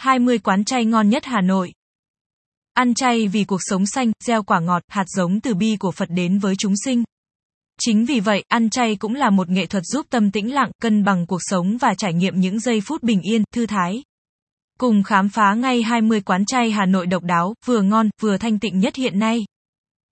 20 0.00 0.38
quán 0.38 0.64
chay 0.64 0.84
ngon 0.84 1.08
nhất 1.08 1.24
Hà 1.24 1.40
Nội. 1.40 1.72
Ăn 2.74 2.94
chay 2.94 3.28
vì 3.28 3.44
cuộc 3.44 3.60
sống 3.60 3.86
xanh, 3.86 4.12
gieo 4.24 4.42
quả 4.42 4.60
ngọt, 4.60 4.82
hạt 4.88 5.04
giống 5.08 5.40
từ 5.40 5.54
bi 5.54 5.76
của 5.76 5.92
Phật 5.92 6.08
đến 6.10 6.38
với 6.38 6.54
chúng 6.58 6.74
sinh. 6.84 7.04
Chính 7.80 8.04
vì 8.04 8.20
vậy, 8.20 8.44
ăn 8.48 8.70
chay 8.70 8.96
cũng 8.96 9.14
là 9.14 9.30
một 9.30 9.48
nghệ 9.48 9.66
thuật 9.66 9.82
giúp 9.86 10.06
tâm 10.10 10.30
tĩnh 10.30 10.54
lặng, 10.54 10.70
cân 10.82 11.04
bằng 11.04 11.26
cuộc 11.26 11.38
sống 11.40 11.78
và 11.78 11.94
trải 11.94 12.14
nghiệm 12.14 12.40
những 12.40 12.60
giây 12.60 12.80
phút 12.80 13.02
bình 13.02 13.20
yên, 13.20 13.44
thư 13.54 13.66
thái. 13.66 14.02
Cùng 14.78 15.02
khám 15.02 15.28
phá 15.28 15.54
ngay 15.54 15.82
20 15.82 16.20
quán 16.20 16.44
chay 16.44 16.70
Hà 16.70 16.86
Nội 16.86 17.06
độc 17.06 17.22
đáo, 17.22 17.54
vừa 17.66 17.82
ngon, 17.82 18.10
vừa 18.20 18.36
thanh 18.36 18.58
tịnh 18.58 18.78
nhất 18.78 18.96
hiện 18.96 19.18
nay. 19.18 19.38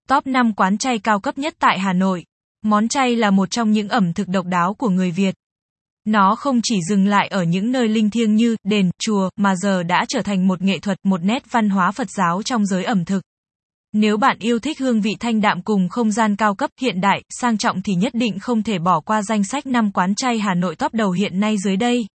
Top 0.07 0.27
5 0.27 0.53
quán 0.53 0.77
chay 0.77 0.99
cao 0.99 1.19
cấp 1.19 1.37
nhất 1.37 1.53
tại 1.59 1.79
Hà 1.79 1.93
Nội. 1.93 2.25
Món 2.61 2.87
chay 2.87 3.15
là 3.15 3.31
một 3.31 3.51
trong 3.51 3.71
những 3.71 3.89
ẩm 3.89 4.13
thực 4.13 4.27
độc 4.27 4.45
đáo 4.45 4.73
của 4.73 4.89
người 4.89 5.11
Việt. 5.11 5.35
Nó 6.05 6.35
không 6.35 6.59
chỉ 6.63 6.79
dừng 6.89 7.07
lại 7.07 7.27
ở 7.27 7.43
những 7.43 7.71
nơi 7.71 7.87
linh 7.87 8.09
thiêng 8.09 8.35
như 8.35 8.55
đền, 8.63 8.89
chùa, 8.99 9.29
mà 9.35 9.55
giờ 9.55 9.83
đã 9.83 10.05
trở 10.09 10.21
thành 10.21 10.47
một 10.47 10.61
nghệ 10.61 10.79
thuật, 10.79 10.97
một 11.03 11.23
nét 11.23 11.51
văn 11.51 11.69
hóa 11.69 11.91
Phật 11.91 12.07
giáo 12.17 12.43
trong 12.43 12.65
giới 12.65 12.83
ẩm 12.83 13.05
thực. 13.05 13.23
Nếu 13.93 14.17
bạn 14.17 14.37
yêu 14.39 14.59
thích 14.59 14.79
hương 14.79 15.01
vị 15.01 15.11
thanh 15.19 15.41
đạm 15.41 15.61
cùng 15.61 15.89
không 15.89 16.11
gian 16.11 16.35
cao 16.35 16.55
cấp, 16.55 16.69
hiện 16.81 17.01
đại, 17.01 17.23
sang 17.29 17.57
trọng 17.57 17.81
thì 17.81 17.93
nhất 17.93 18.13
định 18.13 18.39
không 18.39 18.63
thể 18.63 18.79
bỏ 18.79 18.99
qua 18.99 19.21
danh 19.21 19.43
sách 19.43 19.65
5 19.65 19.91
quán 19.91 20.15
chay 20.15 20.39
Hà 20.39 20.53
Nội 20.53 20.75
top 20.75 20.93
đầu 20.93 21.11
hiện 21.11 21.39
nay 21.39 21.55
dưới 21.65 21.77
đây. 21.77 22.05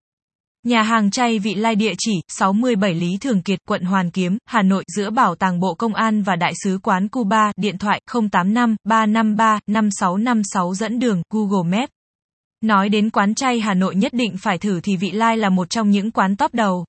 Nhà 0.65 0.83
hàng 0.83 1.11
chay 1.11 1.39
Vị 1.39 1.55
Lai 1.55 1.75
địa 1.75 1.93
chỉ 1.99 2.13
67 2.29 2.95
Lý 2.95 3.19
Thường 3.21 3.43
Kiệt, 3.43 3.59
quận 3.69 3.83
Hoàn 3.83 4.11
Kiếm, 4.11 4.39
Hà 4.47 4.63
Nội, 4.63 4.85
giữa 4.97 5.11
Bảo 5.11 5.35
tàng 5.35 5.61
Bộ 5.61 5.75
Công 5.75 5.95
an 5.95 6.23
và 6.23 6.37
Đại 6.37 6.53
sứ 6.65 6.79
quán 6.83 7.09
Cuba, 7.09 7.53
điện 7.57 7.79
thoại 7.79 8.01
085 8.13 8.77
353 8.85 9.61
5656 9.67 10.75
dẫn 10.75 10.99
đường, 10.99 11.23
Google 11.31 11.79
Maps. 11.79 11.94
Nói 12.65 12.89
đến 12.89 13.11
quán 13.11 13.35
chay 13.35 13.61
Hà 13.61 13.75
Nội 13.75 13.95
nhất 13.95 14.13
định 14.13 14.35
phải 14.43 14.59
thử 14.59 14.81
thì 14.81 14.97
Vị 14.97 15.11
Lai 15.11 15.37
là 15.37 15.49
một 15.49 15.71
trong 15.71 15.91
những 15.91 16.11
quán 16.11 16.37
top 16.37 16.55
đầu. 16.55 16.85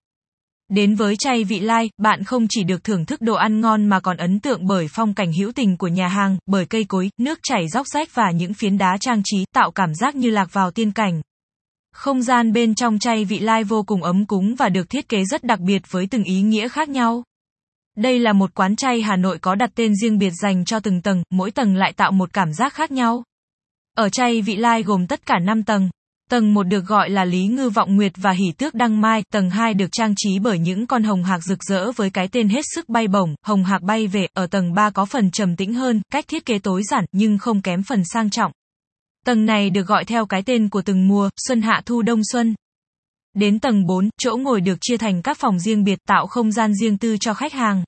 Đến 0.69 0.95
với 0.95 1.15
chay 1.15 1.43
Vị 1.43 1.59
Lai, 1.59 1.89
bạn 1.97 2.23
không 2.23 2.47
chỉ 2.49 2.63
được 2.63 2.83
thưởng 2.83 3.05
thức 3.05 3.21
đồ 3.21 3.33
ăn 3.33 3.61
ngon 3.61 3.85
mà 3.85 3.99
còn 3.99 4.17
ấn 4.17 4.39
tượng 4.39 4.67
bởi 4.67 4.87
phong 4.89 5.13
cảnh 5.13 5.31
hữu 5.39 5.51
tình 5.51 5.77
của 5.77 5.87
nhà 5.87 6.07
hàng, 6.07 6.37
bởi 6.45 6.65
cây 6.65 6.83
cối, 6.83 7.09
nước 7.17 7.39
chảy 7.43 7.67
róc 7.67 7.87
rách 7.87 8.09
và 8.13 8.31
những 8.31 8.53
phiến 8.53 8.77
đá 8.77 8.97
trang 8.99 9.21
trí 9.25 9.45
tạo 9.53 9.71
cảm 9.71 9.95
giác 9.95 10.15
như 10.15 10.29
lạc 10.29 10.53
vào 10.53 10.71
tiên 10.71 10.91
cảnh. 10.91 11.21
Không 11.93 12.21
gian 12.21 12.53
bên 12.53 12.75
trong 12.75 12.99
chay 12.99 13.25
Vị 13.25 13.39
Lai 13.39 13.63
vô 13.63 13.83
cùng 13.83 14.03
ấm 14.03 14.25
cúng 14.25 14.55
và 14.55 14.69
được 14.69 14.89
thiết 14.89 15.09
kế 15.09 15.25
rất 15.25 15.43
đặc 15.43 15.59
biệt 15.59 15.81
với 15.89 16.07
từng 16.07 16.23
ý 16.23 16.41
nghĩa 16.41 16.67
khác 16.67 16.89
nhau. 16.89 17.23
Đây 17.97 18.19
là 18.19 18.33
một 18.33 18.53
quán 18.53 18.75
chay 18.75 19.01
Hà 19.01 19.15
Nội 19.15 19.37
có 19.39 19.55
đặt 19.55 19.69
tên 19.75 19.95
riêng 19.95 20.17
biệt 20.17 20.31
dành 20.41 20.65
cho 20.65 20.79
từng 20.79 21.01
tầng, 21.01 21.23
mỗi 21.29 21.51
tầng 21.51 21.75
lại 21.75 21.93
tạo 21.93 22.11
một 22.11 22.33
cảm 22.33 22.53
giác 22.53 22.73
khác 22.73 22.91
nhau. 22.91 23.23
Ở 23.95 24.09
chay 24.09 24.41
Vị 24.41 24.55
Lai 24.55 24.83
gồm 24.83 25.07
tất 25.07 25.25
cả 25.25 25.39
5 25.39 25.63
tầng. 25.63 25.89
Tầng 26.29 26.53
1 26.53 26.63
được 26.63 26.85
gọi 26.85 27.09
là 27.09 27.25
Lý 27.25 27.47
Ngư 27.47 27.69
Vọng 27.69 27.95
Nguyệt 27.95 28.11
và 28.15 28.31
Hỷ 28.31 28.51
Tước 28.57 28.73
Đăng 28.73 29.01
Mai, 29.01 29.23
tầng 29.33 29.49
2 29.49 29.73
được 29.73 29.91
trang 29.91 30.13
trí 30.17 30.39
bởi 30.39 30.59
những 30.59 30.87
con 30.87 31.03
hồng 31.03 31.23
hạc 31.23 31.43
rực 31.43 31.63
rỡ 31.63 31.91
với 31.91 32.09
cái 32.09 32.27
tên 32.27 32.49
hết 32.49 32.61
sức 32.75 32.89
bay 32.89 33.07
bổng, 33.07 33.35
hồng 33.45 33.63
hạc 33.63 33.81
bay 33.81 34.07
về, 34.07 34.27
ở 34.33 34.47
tầng 34.47 34.73
3 34.73 34.89
có 34.89 35.05
phần 35.05 35.31
trầm 35.31 35.55
tĩnh 35.55 35.73
hơn, 35.73 36.01
cách 36.11 36.25
thiết 36.27 36.45
kế 36.45 36.59
tối 36.59 36.81
giản 36.91 37.05
nhưng 37.11 37.37
không 37.37 37.61
kém 37.61 37.83
phần 37.83 38.03
sang 38.13 38.29
trọng. 38.29 38.51
Tầng 39.25 39.45
này 39.45 39.69
được 39.69 39.87
gọi 39.87 40.05
theo 40.05 40.25
cái 40.25 40.41
tên 40.45 40.69
của 40.69 40.81
từng 40.81 41.07
mùa, 41.07 41.29
xuân 41.47 41.61
hạ 41.61 41.81
thu 41.85 42.01
đông 42.01 42.21
xuân. 42.31 42.55
Đến 43.33 43.59
tầng 43.59 43.85
4, 43.85 44.09
chỗ 44.17 44.37
ngồi 44.37 44.61
được 44.61 44.77
chia 44.81 44.97
thành 44.97 45.21
các 45.21 45.37
phòng 45.37 45.59
riêng 45.59 45.83
biệt 45.83 45.99
tạo 46.07 46.27
không 46.27 46.51
gian 46.51 46.73
riêng 46.73 46.97
tư 46.97 47.17
cho 47.19 47.33
khách 47.33 47.53
hàng. 47.53 47.83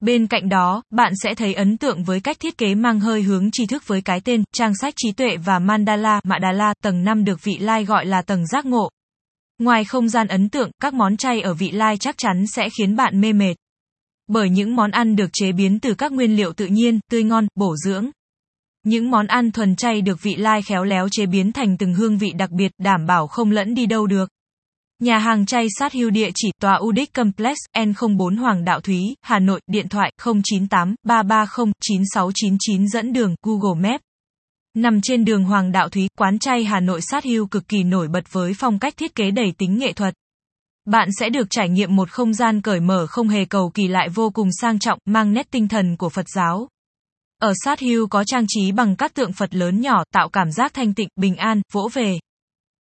Bên 0.00 0.26
cạnh 0.26 0.48
đó, 0.48 0.82
bạn 0.90 1.12
sẽ 1.22 1.34
thấy 1.34 1.54
ấn 1.54 1.76
tượng 1.76 2.04
với 2.04 2.20
cách 2.20 2.40
thiết 2.40 2.58
kế 2.58 2.74
mang 2.74 3.00
hơi 3.00 3.22
hướng 3.22 3.50
tri 3.50 3.66
thức 3.66 3.82
với 3.86 4.00
cái 4.00 4.20
tên, 4.20 4.44
trang 4.52 4.72
sách 4.80 4.94
trí 4.96 5.12
tuệ 5.12 5.36
và 5.36 5.58
mandala, 5.58 6.20
Madala, 6.24 6.74
tầng 6.82 7.04
5 7.04 7.24
được 7.24 7.44
vị 7.44 7.58
lai 7.58 7.84
gọi 7.84 8.06
là 8.06 8.22
tầng 8.22 8.46
giác 8.46 8.66
ngộ. 8.66 8.90
Ngoài 9.58 9.84
không 9.84 10.08
gian 10.08 10.28
ấn 10.28 10.48
tượng, 10.48 10.70
các 10.82 10.94
món 10.94 11.16
chay 11.16 11.40
ở 11.40 11.54
vị 11.54 11.70
lai 11.70 11.96
chắc 11.96 12.18
chắn 12.18 12.44
sẽ 12.54 12.68
khiến 12.78 12.96
bạn 12.96 13.20
mê 13.20 13.32
mệt. 13.32 13.54
Bởi 14.28 14.50
những 14.50 14.76
món 14.76 14.90
ăn 14.90 15.16
được 15.16 15.30
chế 15.32 15.52
biến 15.52 15.80
từ 15.80 15.94
các 15.94 16.12
nguyên 16.12 16.36
liệu 16.36 16.52
tự 16.52 16.66
nhiên, 16.66 17.00
tươi 17.10 17.22
ngon, 17.22 17.46
bổ 17.54 17.76
dưỡng. 17.76 18.10
Những 18.84 19.10
món 19.10 19.26
ăn 19.26 19.52
thuần 19.52 19.76
chay 19.76 20.00
được 20.00 20.22
vị 20.22 20.34
lai 20.36 20.62
khéo 20.62 20.84
léo 20.84 21.08
chế 21.10 21.26
biến 21.26 21.52
thành 21.52 21.76
từng 21.78 21.94
hương 21.94 22.18
vị 22.18 22.32
đặc 22.38 22.50
biệt, 22.50 22.72
đảm 22.78 23.06
bảo 23.06 23.26
không 23.26 23.50
lẫn 23.50 23.74
đi 23.74 23.86
đâu 23.86 24.06
được. 24.06 24.28
Nhà 25.02 25.18
hàng 25.18 25.46
chay 25.46 25.66
sát 25.78 25.92
hưu 25.92 26.10
địa 26.10 26.30
chỉ 26.34 26.50
tòa 26.60 26.78
Udic 26.82 27.12
Complex, 27.12 27.56
N04 27.76 28.40
Hoàng 28.40 28.64
Đạo 28.64 28.80
Thúy, 28.80 29.00
Hà 29.22 29.38
Nội, 29.38 29.60
điện 29.66 29.88
thoại 29.88 30.12
098 30.24 30.94
330 31.02 31.72
9699 31.80 32.88
dẫn 32.88 33.12
đường, 33.12 33.34
Google 33.42 33.90
Maps. 33.90 34.02
Nằm 34.76 35.00
trên 35.00 35.24
đường 35.24 35.44
Hoàng 35.44 35.72
Đạo 35.72 35.88
Thúy, 35.88 36.08
quán 36.18 36.38
chay 36.38 36.64
Hà 36.64 36.80
Nội 36.80 37.00
sát 37.02 37.24
hưu 37.24 37.46
cực 37.46 37.68
kỳ 37.68 37.82
nổi 37.82 38.08
bật 38.08 38.32
với 38.32 38.52
phong 38.58 38.78
cách 38.78 38.96
thiết 38.96 39.14
kế 39.14 39.30
đầy 39.30 39.52
tính 39.58 39.78
nghệ 39.78 39.92
thuật. 39.92 40.14
Bạn 40.84 41.08
sẽ 41.18 41.28
được 41.28 41.46
trải 41.50 41.68
nghiệm 41.68 41.96
một 41.96 42.10
không 42.10 42.34
gian 42.34 42.62
cởi 42.62 42.80
mở 42.80 43.06
không 43.06 43.28
hề 43.28 43.44
cầu 43.44 43.70
kỳ 43.74 43.88
lại 43.88 44.08
vô 44.08 44.30
cùng 44.30 44.48
sang 44.60 44.78
trọng, 44.78 44.98
mang 45.04 45.32
nét 45.32 45.50
tinh 45.50 45.68
thần 45.68 45.96
của 45.96 46.08
Phật 46.08 46.26
giáo. 46.34 46.68
Ở 47.40 47.52
sát 47.64 47.80
hưu 47.80 48.06
có 48.06 48.24
trang 48.24 48.44
trí 48.48 48.72
bằng 48.72 48.96
các 48.96 49.14
tượng 49.14 49.32
Phật 49.32 49.54
lớn 49.54 49.80
nhỏ, 49.80 50.04
tạo 50.12 50.28
cảm 50.28 50.52
giác 50.52 50.74
thanh 50.74 50.94
tịnh, 50.94 51.08
bình 51.16 51.36
an, 51.36 51.62
vỗ 51.72 51.88
về. 51.92 52.18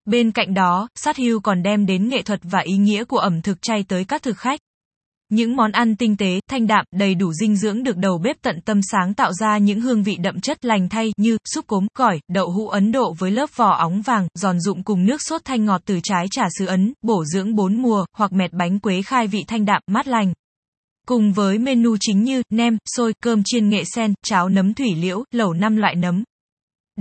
Bên 0.04 0.30
cạnh 0.30 0.54
đó, 0.54 0.88
sát 0.94 1.16
hưu 1.16 1.40
còn 1.40 1.62
đem 1.62 1.86
đến 1.86 2.08
nghệ 2.08 2.22
thuật 2.22 2.40
và 2.42 2.58
ý 2.58 2.76
nghĩa 2.76 3.04
của 3.04 3.18
ẩm 3.18 3.42
thực 3.42 3.62
chay 3.62 3.84
tới 3.88 4.04
các 4.04 4.22
thực 4.22 4.38
khách. 4.38 4.60
Những 5.28 5.56
món 5.56 5.72
ăn 5.72 5.96
tinh 5.96 6.16
tế, 6.16 6.40
thanh 6.50 6.66
đạm, 6.66 6.84
đầy 6.96 7.14
đủ 7.14 7.32
dinh 7.32 7.56
dưỡng 7.56 7.82
được 7.82 7.96
đầu 7.96 8.18
bếp 8.18 8.36
tận 8.42 8.60
tâm 8.60 8.80
sáng 8.92 9.14
tạo 9.14 9.32
ra 9.32 9.58
những 9.58 9.80
hương 9.80 10.02
vị 10.02 10.16
đậm 10.16 10.40
chất 10.40 10.64
lành 10.64 10.88
thay 10.88 11.12
như 11.16 11.38
súp 11.54 11.66
cốm, 11.66 11.86
gỏi, 11.98 12.20
đậu 12.28 12.50
hũ 12.50 12.68
Ấn 12.68 12.92
Độ 12.92 13.14
với 13.18 13.30
lớp 13.30 13.56
vỏ 13.56 13.76
óng 13.78 14.02
vàng, 14.02 14.28
giòn 14.34 14.60
rụng 14.60 14.82
cùng 14.82 15.06
nước 15.06 15.22
sốt 15.22 15.40
thanh 15.44 15.64
ngọt 15.64 15.82
từ 15.84 16.00
trái 16.02 16.26
trà 16.30 16.42
sứ 16.58 16.66
Ấn, 16.66 16.92
bổ 17.02 17.24
dưỡng 17.24 17.54
bốn 17.54 17.82
mùa, 17.82 18.04
hoặc 18.16 18.32
mẹt 18.32 18.52
bánh 18.52 18.80
quế 18.80 19.02
khai 19.02 19.26
vị 19.26 19.44
thanh 19.48 19.64
đạm, 19.64 19.82
mát 19.86 20.06
lành. 20.06 20.32
Cùng 21.06 21.32
với 21.32 21.58
menu 21.58 21.96
chính 22.00 22.22
như 22.22 22.42
nem, 22.50 22.78
xôi, 22.96 23.14
cơm 23.22 23.42
chiên 23.44 23.68
nghệ 23.68 23.82
sen, 23.84 24.14
cháo 24.24 24.48
nấm 24.48 24.74
thủy 24.74 24.94
liễu, 24.94 25.24
lẩu 25.30 25.52
năm 25.52 25.76
loại 25.76 25.94
nấm. 25.94 26.24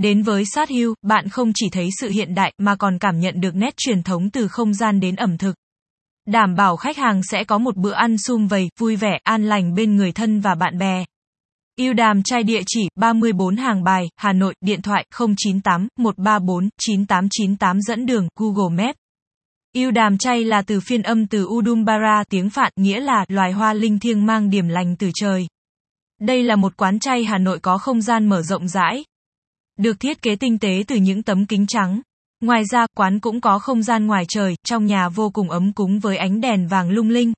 Đến 0.02 0.22
với 0.22 0.44
sát 0.44 0.68
hưu, 0.70 0.94
bạn 1.02 1.28
không 1.28 1.52
chỉ 1.54 1.68
thấy 1.70 1.88
sự 2.00 2.08
hiện 2.08 2.34
đại 2.34 2.52
mà 2.58 2.76
còn 2.76 2.98
cảm 2.98 3.20
nhận 3.20 3.40
được 3.40 3.54
nét 3.54 3.74
truyền 3.76 4.02
thống 4.02 4.30
từ 4.30 4.48
không 4.48 4.74
gian 4.74 5.00
đến 5.00 5.16
ẩm 5.16 5.38
thực. 5.38 5.54
Đảm 6.26 6.54
bảo 6.54 6.76
khách 6.76 6.96
hàng 6.96 7.20
sẽ 7.22 7.44
có 7.44 7.58
một 7.58 7.76
bữa 7.76 7.92
ăn 7.92 8.16
sum 8.18 8.46
vầy, 8.46 8.68
vui 8.78 8.96
vẻ, 8.96 9.18
an 9.22 9.44
lành 9.44 9.74
bên 9.74 9.96
người 9.96 10.12
thân 10.12 10.40
và 10.40 10.54
bạn 10.54 10.78
bè. 10.78 11.04
Yêu 11.76 11.92
đàm 11.92 12.22
trai 12.22 12.42
địa 12.42 12.60
chỉ 12.66 12.88
34 12.96 13.56
hàng 13.56 13.84
bài, 13.84 14.10
Hà 14.16 14.32
Nội, 14.32 14.54
điện 14.60 14.82
thoại 14.82 15.06
098 15.18 15.88
134 15.98 16.68
9898 16.78 17.80
dẫn 17.80 18.06
đường, 18.06 18.28
Google 18.36 18.84
Maps. 18.84 18.98
Yêu 19.72 19.90
đàm 19.90 20.18
chay 20.18 20.44
là 20.44 20.62
từ 20.62 20.80
phiên 20.80 21.02
âm 21.02 21.26
từ 21.26 21.44
Udumbara 21.46 22.24
tiếng 22.30 22.50
Phạn 22.50 22.72
nghĩa 22.76 23.00
là 23.00 23.24
loài 23.28 23.52
hoa 23.52 23.72
linh 23.72 23.98
thiêng 23.98 24.26
mang 24.26 24.50
điểm 24.50 24.68
lành 24.68 24.96
từ 24.96 25.10
trời. 25.14 25.46
Đây 26.20 26.42
là 26.42 26.56
một 26.56 26.76
quán 26.76 26.98
chay 26.98 27.24
Hà 27.24 27.38
Nội 27.38 27.58
có 27.58 27.78
không 27.78 28.00
gian 28.00 28.28
mở 28.28 28.42
rộng 28.42 28.68
rãi. 28.68 29.04
Được 29.78 30.00
thiết 30.00 30.22
kế 30.22 30.36
tinh 30.36 30.58
tế 30.58 30.84
từ 30.86 30.96
những 30.96 31.22
tấm 31.22 31.46
kính 31.46 31.66
trắng. 31.66 32.00
Ngoài 32.40 32.62
ra, 32.70 32.86
quán 32.96 33.20
cũng 33.20 33.40
có 33.40 33.58
không 33.58 33.82
gian 33.82 34.06
ngoài 34.06 34.24
trời, 34.28 34.54
trong 34.66 34.86
nhà 34.86 35.08
vô 35.08 35.30
cùng 35.30 35.50
ấm 35.50 35.72
cúng 35.72 35.98
với 35.98 36.16
ánh 36.16 36.40
đèn 36.40 36.66
vàng 36.66 36.90
lung 36.90 37.08
linh. 37.08 37.32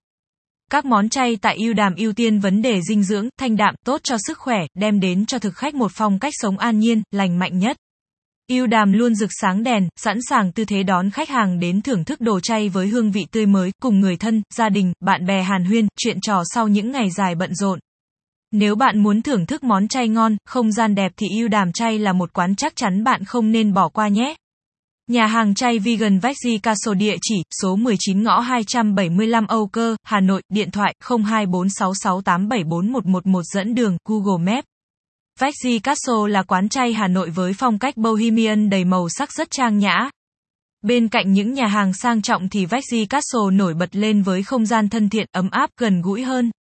Các 0.71 0.85
món 0.85 1.09
chay 1.09 1.37
tại 1.37 1.57
yêu 1.57 1.75
đàm 1.75 1.95
ưu 1.95 2.13
tiên 2.13 2.39
vấn 2.39 2.63
đề 2.63 2.81
dinh 2.89 3.03
dưỡng, 3.03 3.29
thanh 3.39 3.57
đạm, 3.57 3.75
tốt 3.85 4.01
cho 4.05 4.17
sức 4.27 4.39
khỏe, 4.39 4.67
đem 4.75 5.01
đến 5.01 5.27
cho 5.27 5.39
thực 5.39 5.55
khách 5.55 5.75
một 5.75 5.93
phong 5.95 6.19
cách 6.19 6.33
sống 6.37 6.59
an 6.59 6.79
nhiên, 6.79 7.03
lành 7.11 7.39
mạnh 7.39 7.59
nhất. 7.59 7.77
Yêu 8.47 8.67
đàm 8.67 8.93
luôn 8.93 9.15
rực 9.15 9.31
sáng 9.41 9.63
đèn, 9.63 9.89
sẵn 9.97 10.19
sàng 10.29 10.53
tư 10.53 10.65
thế 10.65 10.83
đón 10.83 11.11
khách 11.11 11.29
hàng 11.29 11.59
đến 11.59 11.83
thưởng 11.83 12.05
thức 12.05 12.21
đồ 12.21 12.41
chay 12.41 12.69
với 12.69 12.89
hương 12.89 13.11
vị 13.11 13.27
tươi 13.31 13.47
mới, 13.47 13.71
cùng 13.83 14.01
người 14.01 14.17
thân, 14.17 14.43
gia 14.55 14.69
đình, 14.69 14.93
bạn 15.01 15.27
bè 15.27 15.43
hàn 15.43 15.65
huyên, 15.65 15.89
chuyện 15.97 16.19
trò 16.21 16.43
sau 16.55 16.69
những 16.69 16.91
ngày 16.91 17.11
dài 17.11 17.35
bận 17.35 17.55
rộn. 17.55 17.79
Nếu 18.57 18.75
bạn 18.75 19.03
muốn 19.03 19.23
thưởng 19.23 19.47
thức 19.47 19.65
món 19.65 19.89
chay 19.89 20.09
ngon, 20.09 20.37
không 20.47 20.73
gian 20.73 20.95
đẹp 20.95 21.13
thì 21.17 21.27
yêu 21.29 21.49
đàm 21.49 21.73
chay 21.73 21.99
là 21.99 22.13
một 22.13 22.33
quán 22.33 22.55
chắc 22.55 22.77
chắn 22.77 23.05
bạn 23.05 23.25
không 23.25 23.53
nên 23.53 23.75
bỏ 23.75 23.89
qua 23.89 24.09
nhé. 24.09 24.35
Nhà 25.11 25.27
hàng 25.27 25.55
chay 25.55 25.79
Vegan 25.79 26.19
Veggie 26.19 26.59
Castle 26.63 26.95
địa 26.95 27.17
chỉ 27.23 27.43
số 27.63 27.77
19 27.77 28.23
ngõ 28.23 28.41
275 28.41 29.47
Âu 29.47 29.67
Cơ, 29.67 29.97
Hà 30.03 30.21
Nội, 30.21 30.43
điện 30.49 30.71
thoại 30.71 30.95
02466874111 31.03 33.43
dẫn 33.43 33.75
đường, 33.75 33.97
Google 34.09 34.53
Maps. 34.53 34.67
Veggie 35.41 35.79
Castle 35.79 36.29
là 36.29 36.43
quán 36.43 36.69
chay 36.69 36.93
Hà 36.93 37.09
Nội 37.09 37.31
với 37.31 37.53
phong 37.53 37.79
cách 37.79 37.97
bohemian 37.97 38.71
đầy 38.71 38.85
màu 38.85 39.09
sắc 39.09 39.33
rất 39.33 39.51
trang 39.51 39.79
nhã. 39.79 40.11
Bên 40.83 41.09
cạnh 41.09 41.33
những 41.33 41.53
nhà 41.53 41.67
hàng 41.67 41.95
sang 41.95 42.23
trọng 42.23 42.49
thì 42.49 42.67
Veggie 42.67 43.07
Castle 43.11 43.51
nổi 43.53 43.75
bật 43.75 43.97
lên 43.97 44.23
với 44.23 44.43
không 44.43 44.67
gian 44.67 44.89
thân 44.89 45.09
thiện, 45.09 45.27
ấm 45.33 45.51
áp, 45.51 45.71
gần 45.77 46.03
gũi 46.03 46.23
hơn. 46.23 46.51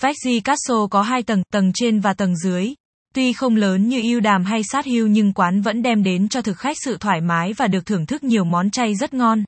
Veggie 0.00 0.40
Castle 0.44 0.86
có 0.90 1.02
hai 1.02 1.22
tầng, 1.22 1.42
tầng 1.52 1.72
trên 1.74 2.00
và 2.00 2.14
tầng 2.14 2.36
dưới. 2.36 2.68
Tuy 3.14 3.32
không 3.32 3.56
lớn 3.56 3.88
như 3.88 4.00
yêu 4.00 4.20
đàm 4.20 4.44
hay 4.44 4.62
sát 4.72 4.86
hưu 4.86 5.06
nhưng 5.06 5.32
quán 5.32 5.62
vẫn 5.62 5.82
đem 5.82 6.02
đến 6.02 6.28
cho 6.28 6.42
thực 6.42 6.58
khách 6.58 6.76
sự 6.84 6.96
thoải 7.00 7.20
mái 7.20 7.52
và 7.52 7.66
được 7.66 7.86
thưởng 7.86 8.06
thức 8.06 8.24
nhiều 8.24 8.44
món 8.44 8.70
chay 8.70 8.94
rất 8.94 9.14
ngon. 9.14 9.44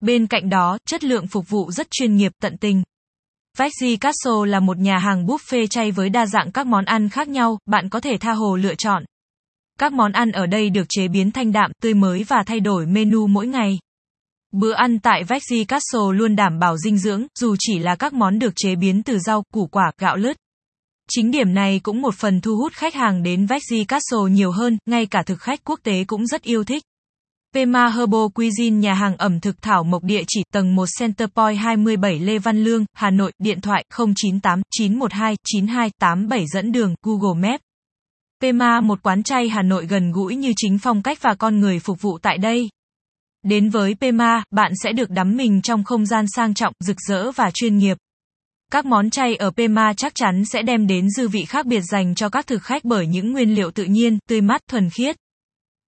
Bên 0.00 0.26
cạnh 0.26 0.48
đó, 0.48 0.78
chất 0.88 1.04
lượng 1.04 1.26
phục 1.26 1.48
vụ 1.48 1.70
rất 1.70 1.90
chuyên 1.90 2.16
nghiệp, 2.16 2.32
tận 2.42 2.56
tình. 2.56 2.82
Veggie 3.58 3.96
Castle 3.96 4.46
là 4.46 4.60
một 4.60 4.78
nhà 4.78 4.98
hàng 4.98 5.26
buffet 5.26 5.66
chay 5.66 5.90
với 5.90 6.08
đa 6.08 6.26
dạng 6.26 6.52
các 6.52 6.66
món 6.66 6.84
ăn 6.84 7.08
khác 7.08 7.28
nhau, 7.28 7.58
bạn 7.66 7.88
có 7.88 8.00
thể 8.00 8.16
tha 8.20 8.32
hồ 8.32 8.56
lựa 8.56 8.74
chọn. 8.74 9.04
Các 9.78 9.92
món 9.92 10.12
ăn 10.12 10.32
ở 10.32 10.46
đây 10.46 10.70
được 10.70 10.86
chế 10.88 11.08
biến 11.08 11.30
thanh 11.30 11.52
đạm, 11.52 11.70
tươi 11.82 11.94
mới 11.94 12.24
và 12.24 12.42
thay 12.46 12.60
đổi 12.60 12.86
menu 12.86 13.26
mỗi 13.26 13.46
ngày. 13.46 13.78
Bữa 14.56 14.72
ăn 14.72 14.98
tại 14.98 15.24
Veggie 15.24 15.64
Castle 15.64 16.12
luôn 16.14 16.36
đảm 16.36 16.58
bảo 16.58 16.76
dinh 16.76 16.98
dưỡng, 16.98 17.26
dù 17.38 17.56
chỉ 17.58 17.78
là 17.78 17.96
các 17.96 18.12
món 18.12 18.38
được 18.38 18.52
chế 18.56 18.76
biến 18.76 19.02
từ 19.02 19.18
rau, 19.18 19.42
củ 19.52 19.66
quả, 19.66 19.92
gạo 19.98 20.16
lứt. 20.16 20.36
Chính 21.10 21.30
điểm 21.30 21.54
này 21.54 21.80
cũng 21.82 22.02
một 22.02 22.14
phần 22.14 22.40
thu 22.40 22.56
hút 22.56 22.72
khách 22.72 22.94
hàng 22.94 23.22
đến 23.22 23.46
Veggie 23.46 23.84
Castle 23.84 24.30
nhiều 24.30 24.50
hơn, 24.50 24.78
ngay 24.86 25.06
cả 25.06 25.22
thực 25.26 25.40
khách 25.40 25.64
quốc 25.64 25.80
tế 25.82 26.04
cũng 26.04 26.26
rất 26.26 26.42
yêu 26.42 26.64
thích. 26.64 26.82
Pema 27.54 27.88
Herbal 27.88 28.26
Cuisine 28.34 28.76
nhà 28.76 28.94
hàng 28.94 29.16
ẩm 29.16 29.40
thực 29.40 29.62
Thảo 29.62 29.84
Mộc 29.84 30.02
địa 30.02 30.22
chỉ 30.28 30.42
tầng 30.52 30.74
1 30.74 30.88
Centerpoint 30.98 31.58
27 31.58 32.18
Lê 32.18 32.38
Văn 32.38 32.64
Lương, 32.64 32.84
Hà 32.92 33.10
Nội, 33.10 33.32
điện 33.38 33.60
thoại 33.60 33.84
098 33.98 34.62
912 34.70 35.36
9287 35.52 36.46
dẫn 36.46 36.72
đường, 36.72 36.94
Google 37.02 37.48
Maps. 37.48 37.62
Pema 38.40 38.80
một 38.80 39.02
quán 39.02 39.22
chay 39.22 39.48
Hà 39.48 39.62
Nội 39.62 39.86
gần 39.86 40.12
gũi 40.12 40.36
như 40.36 40.52
chính 40.56 40.78
phong 40.78 41.02
cách 41.02 41.18
và 41.22 41.34
con 41.34 41.60
người 41.60 41.78
phục 41.78 42.00
vụ 42.00 42.18
tại 42.22 42.38
đây. 42.38 42.68
Đến 43.44 43.70
với 43.70 43.94
Pema, 44.00 44.42
bạn 44.50 44.72
sẽ 44.82 44.92
được 44.92 45.10
đắm 45.10 45.36
mình 45.36 45.62
trong 45.62 45.84
không 45.84 46.06
gian 46.06 46.24
sang 46.36 46.54
trọng, 46.54 46.72
rực 46.80 46.96
rỡ 47.08 47.30
và 47.32 47.50
chuyên 47.54 47.78
nghiệp. 47.78 47.96
Các 48.72 48.86
món 48.86 49.10
chay 49.10 49.36
ở 49.36 49.50
Pema 49.50 49.92
chắc 49.92 50.14
chắn 50.14 50.44
sẽ 50.44 50.62
đem 50.62 50.86
đến 50.86 51.10
dư 51.10 51.28
vị 51.28 51.44
khác 51.44 51.66
biệt 51.66 51.80
dành 51.80 52.14
cho 52.14 52.28
các 52.28 52.46
thực 52.46 52.62
khách 52.62 52.84
bởi 52.84 53.06
những 53.06 53.32
nguyên 53.32 53.54
liệu 53.54 53.70
tự 53.70 53.84
nhiên, 53.84 54.18
tươi 54.28 54.40
mát, 54.40 54.60
thuần 54.70 54.90
khiết. 54.90 55.16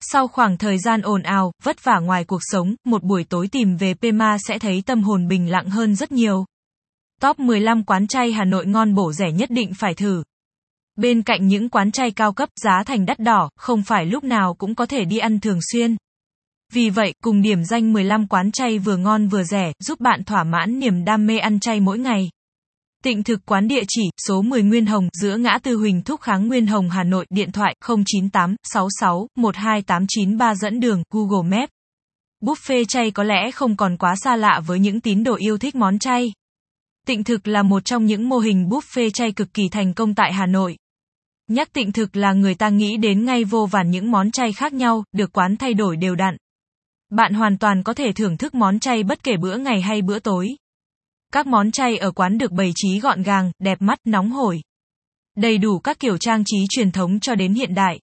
Sau 0.01 0.29
khoảng 0.29 0.57
thời 0.59 0.79
gian 0.79 1.03
ồn 1.03 1.23
ào, 1.23 1.53
vất 1.63 1.85
vả 1.85 1.99
ngoài 1.99 2.25
cuộc 2.25 2.41
sống, 2.43 2.75
một 2.85 3.03
buổi 3.03 3.25
tối 3.25 3.49
tìm 3.49 3.77
về 3.77 3.95
Pema 3.95 4.37
sẽ 4.39 4.59
thấy 4.59 4.83
tâm 4.87 5.03
hồn 5.03 5.29
bình 5.29 5.51
lặng 5.51 5.71
hơn 5.71 5.95
rất 5.95 6.13
nhiều. 6.13 6.45
Top 7.21 7.39
15 7.39 7.85
quán 7.85 8.07
chay 8.07 8.33
Hà 8.33 8.45
Nội 8.45 8.67
ngon 8.67 8.95
bổ 8.95 9.13
rẻ 9.13 9.33
nhất 9.33 9.51
định 9.51 9.71
phải 9.75 9.95
thử. 9.95 10.23
Bên 10.97 11.23
cạnh 11.23 11.47
những 11.47 11.69
quán 11.69 11.93
chay 11.93 12.11
cao 12.11 12.33
cấp 12.33 12.49
giá 12.57 12.83
thành 12.87 13.07
đắt 13.07 13.19
đỏ, 13.19 13.51
không 13.57 13.83
phải 13.83 14.07
lúc 14.07 14.25
nào 14.25 14.55
cũng 14.55 14.75
có 14.75 14.87
thể 14.87 15.05
đi 15.05 15.19
ăn 15.19 15.41
thường 15.41 15.59
xuyên. 15.73 15.97
Vì 16.73 16.91
vậy, 16.91 17.15
cùng 17.23 17.43
điểm 17.43 17.65
danh 17.65 17.93
15 17.93 18.27
quán 18.27 18.53
chay 18.53 18.79
vừa 18.79 18.97
ngon 18.97 19.29
vừa 19.29 19.43
rẻ, 19.45 19.73
giúp 19.79 20.01
bạn 20.01 20.25
thỏa 20.25 20.45
mãn 20.45 20.79
niềm 20.79 21.05
đam 21.05 21.27
mê 21.27 21.39
ăn 21.39 21.61
chay 21.61 21.81
mỗi 21.81 21.99
ngày. 21.99 22.29
Tịnh 23.05 23.23
thực 23.23 23.47
quán 23.47 23.69
địa 23.69 23.83
chỉ, 23.89 24.03
số 24.29 24.43
10 24.43 24.63
Nguyên 24.63 24.87
Hồng, 24.87 25.09
giữa 25.13 25.37
ngã 25.37 25.59
tư 25.63 25.77
Huỳnh 25.77 26.03
Thúc 26.03 26.21
Kháng 26.21 26.49
Nguyên 26.49 26.67
Hồng 26.67 26.91
Hà 26.91 27.05
Nội, 27.05 27.27
điện 27.31 27.53
thoại 27.53 27.77
098 27.89 28.57
66 28.63 29.29
12893 29.37 30.55
dẫn 30.55 30.81
đường, 30.81 31.03
Google 31.11 31.59
Maps. 31.59 31.71
Buffet 32.43 32.85
chay 32.89 33.11
có 33.11 33.23
lẽ 33.23 33.51
không 33.51 33.77
còn 33.77 33.97
quá 33.97 34.17
xa 34.17 34.37
lạ 34.37 34.61
với 34.67 34.79
những 34.79 35.01
tín 35.01 35.25
đồ 35.25 35.37
yêu 35.37 35.59
thích 35.59 35.75
món 35.75 35.99
chay. 35.99 36.33
Tịnh 37.07 37.25
thực 37.25 37.49
là 37.49 37.63
một 37.63 37.85
trong 37.85 38.07
những 38.07 38.29
mô 38.29 38.39
hình 38.39 38.69
buffet 38.69 39.11
chay 39.11 39.33
cực 39.33 39.55
kỳ 39.55 39.69
thành 39.69 39.95
công 39.95 40.15
tại 40.15 40.33
Hà 40.33 40.47
Nội. 40.47 40.77
Nhắc 41.49 41.73
tịnh 41.73 41.93
thực 41.93 42.17
là 42.17 42.33
người 42.33 42.55
ta 42.55 42.69
nghĩ 42.69 42.97
đến 42.97 43.25
ngay 43.25 43.45
vô 43.45 43.67
vàn 43.67 43.91
những 43.91 44.11
món 44.11 44.31
chay 44.31 44.53
khác 44.53 44.73
nhau, 44.73 45.05
được 45.13 45.33
quán 45.33 45.57
thay 45.57 45.75
đổi 45.75 45.97
đều 45.97 46.15
đặn. 46.15 46.37
Bạn 47.11 47.35
hoàn 47.35 47.59
toàn 47.59 47.83
có 47.83 47.95
thể 47.95 48.13
thưởng 48.13 48.37
thức 48.37 48.55
món 48.55 48.79
chay 48.79 49.03
bất 49.03 49.23
kể 49.23 49.37
bữa 49.37 49.57
ngày 49.57 49.81
hay 49.81 50.03
bữa 50.03 50.19
tối. 50.19 50.57
Các 51.33 51.47
món 51.47 51.71
chay 51.71 51.97
ở 51.97 52.11
quán 52.11 52.39
được 52.39 52.53
bày 52.53 52.73
trí 52.75 53.01
gọn 53.01 53.23
gàng, 53.23 53.53
đẹp 53.59 53.83
mắt, 53.83 53.99
nóng 54.05 54.31
hổi. 54.31 54.61
Đầy 55.37 55.59
đủ 55.59 55.79
các 55.79 56.01
kiểu 56.01 56.19
trang 56.19 56.43
trí 56.47 56.57
truyền 56.69 56.91
thống 56.91 57.21
cho 57.21 57.35
đến 57.35 57.55
hiện 57.55 57.75
đại. 57.75 58.01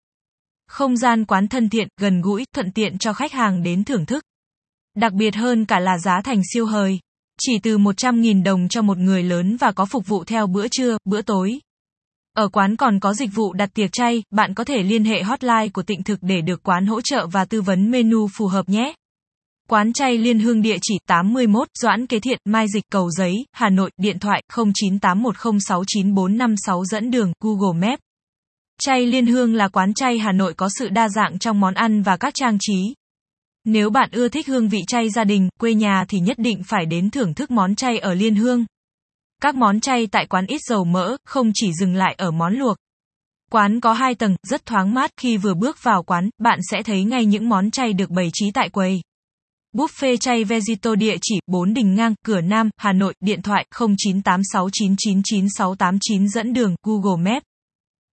Không 0.68 0.98
gian 0.98 1.26
quán 1.26 1.48
thân 1.48 1.70
thiện, 1.70 1.88
gần 1.98 2.22
gũi, 2.22 2.46
thuận 2.56 2.72
tiện 2.72 2.98
cho 2.98 3.14
khách 3.14 3.32
hàng 3.32 3.64
đến 3.64 3.84
thưởng 3.84 4.06
thức. 4.06 4.24
Đặc 4.96 5.14
biệt 5.14 5.36
hơn 5.36 5.66
cả 5.66 5.80
là 5.80 5.98
giá 5.98 6.22
thành 6.22 6.42
siêu 6.54 6.66
hời. 6.66 7.00
Chỉ 7.42 7.60
từ 7.64 7.78
100.000 7.78 8.44
đồng 8.44 8.68
cho 8.68 8.82
một 8.82 8.98
người 8.98 9.24
lớn 9.24 9.58
và 9.58 9.72
có 9.72 9.86
phục 9.86 10.08
vụ 10.08 10.24
theo 10.24 10.48
bữa 10.48 10.68
trưa, 10.68 10.98
bữa 11.06 11.22
tối. 11.22 11.60
Ở 12.36 12.48
quán 12.48 12.76
còn 12.76 13.00
có 13.00 13.14
dịch 13.14 13.30
vụ 13.34 13.54
đặt 13.54 13.70
tiệc 13.74 13.92
chay, 13.92 14.24
bạn 14.32 14.54
có 14.54 14.64
thể 14.64 14.84
liên 14.84 15.04
hệ 15.04 15.24
hotline 15.24 15.70
của 15.74 15.84
tịnh 15.84 16.04
thực 16.04 16.20
để 16.22 16.42
được 16.42 16.64
quán 16.64 16.86
hỗ 16.86 17.02
trợ 17.02 17.28
và 17.28 17.46
tư 17.46 17.62
vấn 17.62 17.92
menu 17.92 18.28
phù 18.38 18.48
hợp 18.48 18.70
nhé. 18.70 18.94
Quán 19.70 19.94
chay 19.94 20.18
Liên 20.18 20.40
Hương 20.40 20.62
địa 20.62 20.78
chỉ 20.82 20.96
81 21.08 21.68
Doãn 21.82 22.08
Kế 22.08 22.20
Thiện, 22.20 22.40
Mai 22.46 22.66
Dịch 22.74 22.84
Cầu 22.92 23.10
Giấy, 23.10 23.46
Hà 23.52 23.70
Nội, 23.70 23.92
điện 23.98 24.20
thoại 24.20 24.44
0981069456 24.52 26.86
dẫn 26.86 27.12
đường, 27.12 27.34
Google 27.40 27.88
Maps. 27.88 28.02
Chay 28.82 29.06
Liên 29.06 29.26
Hương 29.26 29.56
là 29.56 29.68
quán 29.68 29.94
chay 29.94 30.20
Hà 30.20 30.32
Nội 30.32 30.54
có 30.54 30.70
sự 30.80 30.90
đa 30.90 31.10
dạng 31.10 31.40
trong 31.40 31.60
món 31.60 31.74
ăn 31.74 32.02
và 32.02 32.18
các 32.18 32.34
trang 32.34 32.58
trí. 32.60 32.94
Nếu 33.66 33.90
bạn 33.90 34.10
ưa 34.12 34.28
thích 34.28 34.48
hương 34.48 34.70
vị 34.70 34.80
chay 34.88 35.10
gia 35.10 35.24
đình, 35.24 35.50
quê 35.60 35.74
nhà 35.74 36.06
thì 36.08 36.20
nhất 36.20 36.38
định 36.40 36.62
phải 36.66 36.86
đến 36.86 37.10
thưởng 37.10 37.34
thức 37.34 37.52
món 37.52 37.76
chay 37.76 38.00
ở 38.00 38.14
Liên 38.14 38.36
Hương. 38.36 38.66
Các 39.44 39.56
món 39.56 39.80
chay 39.80 40.08
tại 40.08 40.26
quán 40.26 40.46
ít 40.46 40.62
dầu 40.70 40.84
mỡ, 40.84 41.18
không 41.26 41.52
chỉ 41.54 41.74
dừng 41.74 41.96
lại 41.96 42.16
ở 42.18 42.32
món 42.32 42.54
luộc. 42.54 42.78
Quán 43.52 43.80
có 43.80 43.94
hai 43.94 44.16
tầng, 44.16 44.36
rất 44.44 44.66
thoáng 44.66 44.94
mát, 44.94 45.12
khi 45.18 45.38
vừa 45.38 45.54
bước 45.54 45.78
vào 45.84 46.04
quán, 46.04 46.30
bạn 46.38 46.60
sẽ 46.72 46.84
thấy 46.84 47.04
ngay 47.04 47.26
những 47.26 47.50
món 47.50 47.72
chay 47.72 47.94
được 47.94 48.10
bày 48.10 48.30
trí 48.34 48.52
tại 48.52 48.70
quầy. 48.70 49.02
Buffet 49.76 50.18
chay 50.18 50.44
Vegito 50.44 50.96
địa 50.96 51.16
chỉ 51.22 51.40
4 51.48 51.74
Đình 51.74 51.96
Ngang, 51.96 52.16
Cửa 52.26 52.42
Nam, 52.42 52.70
Hà 52.78 52.94
Nội, 52.94 53.14
điện 53.20 53.42
thoại 53.42 53.66
0986999689 53.72 56.28
dẫn 56.28 56.54
đường, 56.54 56.76
Google 56.84 57.32
Maps. 57.32 57.46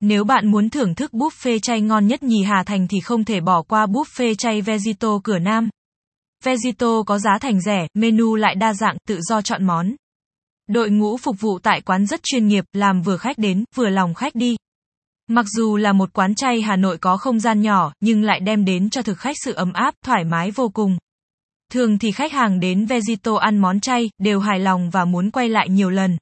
Nếu 0.01 0.25
bạn 0.25 0.51
muốn 0.51 0.71
thưởng 0.71 0.95
thức 0.95 1.13
buffet 1.13 1.59
chay 1.59 1.81
ngon 1.81 2.07
nhất 2.07 2.23
nhì 2.23 2.45
Hà 2.45 2.63
Thành 2.63 2.89
thì 2.89 3.01
không 3.01 3.25
thể 3.25 3.41
bỏ 3.41 3.63
qua 3.63 3.87
buffet 3.87 4.35
chay 4.35 4.63
Vegito 4.63 5.21
Cửa 5.25 5.39
Nam. 5.39 5.69
Vegito 6.45 7.03
có 7.07 7.19
giá 7.19 7.39
thành 7.41 7.61
rẻ, 7.61 7.87
menu 7.95 8.37
lại 8.37 8.55
đa 8.55 8.75
dạng, 8.75 8.97
tự 9.09 9.21
do 9.21 9.43
chọn 9.43 9.67
món. 9.67 9.95
Đội 10.73 10.91
ngũ 10.91 11.17
phục 11.17 11.41
vụ 11.41 11.59
tại 11.59 11.81
quán 11.81 12.07
rất 12.07 12.21
chuyên 12.23 12.49
nghiệp, 12.49 12.65
làm 12.73 13.03
vừa 13.03 13.17
khách 13.17 13.39
đến, 13.39 13.65
vừa 13.75 13.89
lòng 13.89 14.15
khách 14.15 14.35
đi. 14.35 14.57
Mặc 15.29 15.47
dù 15.49 15.77
là 15.77 15.93
một 15.93 16.13
quán 16.13 16.35
chay 16.35 16.61
Hà 16.61 16.77
Nội 16.77 16.99
có 16.99 17.17
không 17.17 17.41
gian 17.41 17.61
nhỏ, 17.61 17.93
nhưng 18.01 18.23
lại 18.23 18.41
đem 18.41 18.65
đến 18.65 18.91
cho 18.91 19.03
thực 19.03 19.19
khách 19.19 19.37
sự 19.45 19.53
ấm 19.53 19.73
áp, 19.73 19.95
thoải 20.05 20.25
mái 20.25 20.51
vô 20.51 20.69
cùng. 20.69 20.99
Thường 21.73 21.99
thì 21.99 22.13
khách 22.13 22.33
hàng 22.33 22.61
đến 22.61 22.87
Vegito 22.87 23.37
ăn 23.37 23.59
món 23.59 23.81
chay, 23.81 24.11
đều 24.19 24.41
hài 24.41 24.59
lòng 24.59 24.91
và 24.91 25.05
muốn 25.05 25.31
quay 25.31 25.49
lại 25.49 25.69
nhiều 25.69 25.91
lần. 25.91 26.17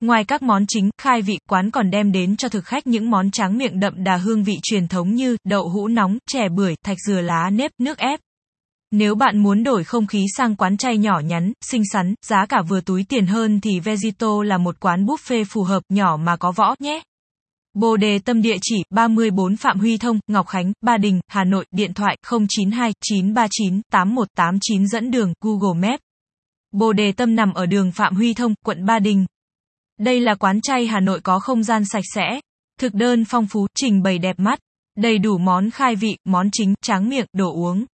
Ngoài 0.00 0.24
các 0.24 0.42
món 0.42 0.64
chính, 0.68 0.90
khai 0.98 1.22
vị, 1.22 1.38
quán 1.48 1.70
còn 1.70 1.90
đem 1.90 2.12
đến 2.12 2.36
cho 2.36 2.48
thực 2.48 2.64
khách 2.64 2.86
những 2.86 3.10
món 3.10 3.30
tráng 3.30 3.58
miệng 3.58 3.80
đậm 3.80 4.04
đà 4.04 4.16
hương 4.16 4.44
vị 4.44 4.54
truyền 4.62 4.88
thống 4.88 5.14
như 5.14 5.36
đậu 5.44 5.68
hũ 5.68 5.88
nóng, 5.88 6.18
chè 6.30 6.48
bưởi, 6.48 6.74
thạch 6.84 6.98
dừa 7.06 7.20
lá 7.20 7.50
nếp, 7.50 7.70
nước 7.78 7.98
ép. 7.98 8.20
Nếu 8.90 9.14
bạn 9.14 9.38
muốn 9.38 9.62
đổi 9.64 9.84
không 9.84 10.06
khí 10.06 10.24
sang 10.36 10.56
quán 10.56 10.76
chay 10.76 10.98
nhỏ 10.98 11.20
nhắn, 11.24 11.52
xinh 11.60 11.82
xắn, 11.92 12.14
giá 12.26 12.46
cả 12.46 12.62
vừa 12.68 12.80
túi 12.80 13.04
tiền 13.08 13.26
hơn 13.26 13.60
thì 13.60 13.80
Vegito 13.80 14.42
là 14.42 14.58
một 14.58 14.80
quán 14.80 15.04
buffet 15.04 15.44
phù 15.48 15.62
hợp, 15.62 15.82
nhỏ 15.88 16.16
mà 16.16 16.36
có 16.36 16.52
võ 16.52 16.74
nhé. 16.78 17.02
Bồ 17.74 17.96
đề 17.96 18.18
tâm 18.18 18.42
địa 18.42 18.56
chỉ 18.62 18.76
34 18.90 19.56
Phạm 19.56 19.78
Huy 19.78 19.98
Thông, 19.98 20.20
Ngọc 20.26 20.46
Khánh, 20.46 20.72
Ba 20.80 20.96
Đình, 20.96 21.20
Hà 21.28 21.44
Nội, 21.44 21.66
điện 21.70 21.94
thoại 21.94 22.16
092 22.30 22.92
939 23.00 23.82
8189 23.92 24.86
dẫn 24.86 25.10
đường, 25.10 25.32
Google 25.40 25.88
Maps. 25.88 26.02
Bồ 26.72 26.92
đề 26.92 27.12
tâm 27.12 27.36
nằm 27.36 27.52
ở 27.54 27.66
đường 27.66 27.92
Phạm 27.92 28.14
Huy 28.14 28.34
Thông, 28.34 28.54
quận 28.64 28.86
Ba 28.86 28.98
Đình. 28.98 29.26
Đây 29.98 30.20
là 30.20 30.34
quán 30.34 30.60
chay 30.60 30.86
Hà 30.86 31.00
Nội 31.00 31.20
có 31.20 31.38
không 31.38 31.62
gian 31.62 31.84
sạch 31.84 32.04
sẽ, 32.14 32.40
thực 32.80 32.94
đơn 32.94 33.24
phong 33.28 33.46
phú, 33.46 33.66
trình 33.74 34.02
bày 34.02 34.18
đẹp 34.18 34.38
mắt, 34.38 34.58
đầy 34.96 35.18
đủ 35.18 35.38
món 35.38 35.70
khai 35.70 35.96
vị, 35.96 36.16
món 36.24 36.48
chính, 36.52 36.74
tráng 36.82 37.08
miệng, 37.08 37.26
đồ 37.32 37.52
uống. 37.54 37.84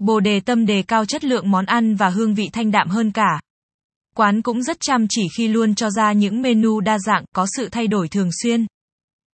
Bồ 0.00 0.20
đề 0.20 0.40
tâm 0.40 0.66
đề 0.66 0.82
cao 0.82 1.04
chất 1.04 1.24
lượng 1.24 1.50
món 1.50 1.64
ăn 1.66 1.94
và 1.94 2.08
hương 2.08 2.34
vị 2.34 2.48
thanh 2.52 2.70
đạm 2.70 2.88
hơn 2.88 3.10
cả. 3.12 3.40
Quán 4.14 4.42
cũng 4.42 4.62
rất 4.62 4.76
chăm 4.80 5.06
chỉ 5.08 5.22
khi 5.36 5.48
luôn 5.48 5.74
cho 5.74 5.90
ra 5.90 6.12
những 6.12 6.42
menu 6.42 6.80
đa 6.80 6.98
dạng, 6.98 7.24
có 7.34 7.46
sự 7.56 7.68
thay 7.68 7.86
đổi 7.86 8.08
thường 8.08 8.30
xuyên. 8.42 8.66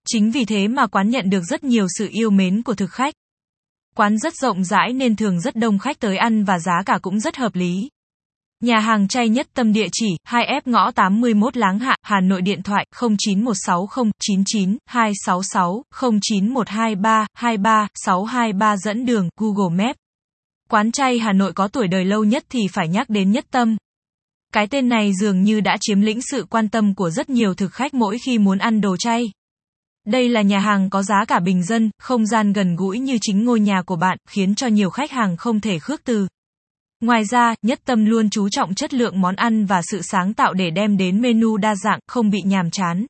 Chính 0.08 0.30
vì 0.30 0.44
thế 0.44 0.68
mà 0.68 0.86
quán 0.86 1.10
nhận 1.10 1.30
được 1.30 1.42
rất 1.50 1.64
nhiều 1.64 1.86
sự 1.98 2.08
yêu 2.10 2.30
mến 2.30 2.62
của 2.62 2.74
thực 2.74 2.90
khách. 2.90 3.14
Quán 3.94 4.18
rất 4.18 4.34
rộng 4.34 4.64
rãi 4.64 4.92
nên 4.92 5.16
thường 5.16 5.40
rất 5.40 5.56
đông 5.56 5.78
khách 5.78 5.98
tới 5.98 6.16
ăn 6.16 6.44
và 6.44 6.58
giá 6.58 6.82
cả 6.86 6.98
cũng 7.02 7.20
rất 7.20 7.36
hợp 7.36 7.54
lý. 7.54 7.88
Nhà 8.60 8.78
hàng 8.78 9.08
chay 9.08 9.28
nhất 9.28 9.46
tâm 9.54 9.72
địa 9.72 9.86
chỉ 9.92 10.16
2F 10.28 10.60
ngõ 10.64 10.90
81 10.90 11.56
Láng 11.56 11.78
Hạ, 11.78 11.96
Hà 12.02 12.20
Nội 12.20 12.42
điện 12.42 12.62
thoại 12.62 12.86
09160 13.00 14.10
99 14.20 14.76
266 14.86 15.82
09123 16.20 17.26
23 17.34 17.88
623 17.94 18.76
dẫn 18.76 19.06
đường 19.06 19.28
Google 19.36 19.84
Maps. 19.84 20.05
Quán 20.70 20.92
chay 20.92 21.18
Hà 21.18 21.32
Nội 21.32 21.52
có 21.52 21.68
tuổi 21.68 21.88
đời 21.88 22.04
lâu 22.04 22.24
nhất 22.24 22.44
thì 22.50 22.60
phải 22.72 22.88
nhắc 22.88 23.08
đến 23.08 23.30
Nhất 23.30 23.46
Tâm. 23.50 23.76
Cái 24.52 24.66
tên 24.66 24.88
này 24.88 25.12
dường 25.20 25.42
như 25.42 25.60
đã 25.60 25.76
chiếm 25.80 26.00
lĩnh 26.00 26.20
sự 26.22 26.46
quan 26.50 26.68
tâm 26.68 26.94
của 26.94 27.10
rất 27.10 27.30
nhiều 27.30 27.54
thực 27.54 27.72
khách 27.72 27.94
mỗi 27.94 28.18
khi 28.18 28.38
muốn 28.38 28.58
ăn 28.58 28.80
đồ 28.80 28.96
chay. 28.96 29.24
Đây 30.06 30.28
là 30.28 30.42
nhà 30.42 30.58
hàng 30.58 30.90
có 30.90 31.02
giá 31.02 31.24
cả 31.28 31.40
bình 31.40 31.62
dân, 31.62 31.90
không 31.98 32.26
gian 32.26 32.52
gần 32.52 32.76
gũi 32.76 32.98
như 32.98 33.18
chính 33.20 33.44
ngôi 33.44 33.60
nhà 33.60 33.82
của 33.82 33.96
bạn, 33.96 34.18
khiến 34.28 34.54
cho 34.54 34.66
nhiều 34.66 34.90
khách 34.90 35.10
hàng 35.10 35.36
không 35.36 35.60
thể 35.60 35.78
khước 35.78 36.04
từ. 36.04 36.26
Ngoài 37.00 37.24
ra, 37.24 37.54
Nhất 37.62 37.80
Tâm 37.84 38.04
luôn 38.04 38.30
chú 38.30 38.48
trọng 38.48 38.74
chất 38.74 38.94
lượng 38.94 39.20
món 39.20 39.36
ăn 39.36 39.66
và 39.66 39.80
sự 39.90 40.02
sáng 40.02 40.34
tạo 40.34 40.54
để 40.54 40.70
đem 40.70 40.96
đến 40.96 41.20
menu 41.20 41.56
đa 41.56 41.74
dạng, 41.74 41.98
không 42.06 42.30
bị 42.30 42.38
nhàm 42.44 42.70
chán. 42.70 43.06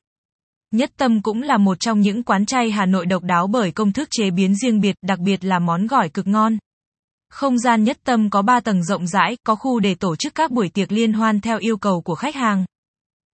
Nhất 0.71 0.91
Tâm 0.97 1.21
cũng 1.21 1.41
là 1.41 1.57
một 1.57 1.79
trong 1.79 2.01
những 2.01 2.23
quán 2.23 2.45
chay 2.45 2.71
Hà 2.71 2.85
Nội 2.85 3.05
độc 3.05 3.23
đáo 3.23 3.47
bởi 3.47 3.71
công 3.71 3.93
thức 3.93 4.07
chế 4.11 4.31
biến 4.31 4.55
riêng 4.55 4.81
biệt, 4.81 4.95
đặc 5.01 5.19
biệt 5.19 5.45
là 5.45 5.59
món 5.59 5.87
gỏi 5.87 6.09
cực 6.09 6.27
ngon. 6.27 6.57
Không 7.29 7.59
gian 7.59 7.83
Nhất 7.83 7.97
Tâm 8.03 8.29
có 8.29 8.41
3 8.41 8.59
tầng 8.59 8.83
rộng 8.83 9.07
rãi, 9.07 9.37
có 9.43 9.55
khu 9.55 9.79
để 9.79 9.95
tổ 9.95 10.15
chức 10.15 10.35
các 10.35 10.51
buổi 10.51 10.69
tiệc 10.69 10.91
liên 10.91 11.13
hoan 11.13 11.39
theo 11.41 11.57
yêu 11.59 11.77
cầu 11.77 12.01
của 12.01 12.15
khách 12.15 12.35
hàng. 12.35 12.65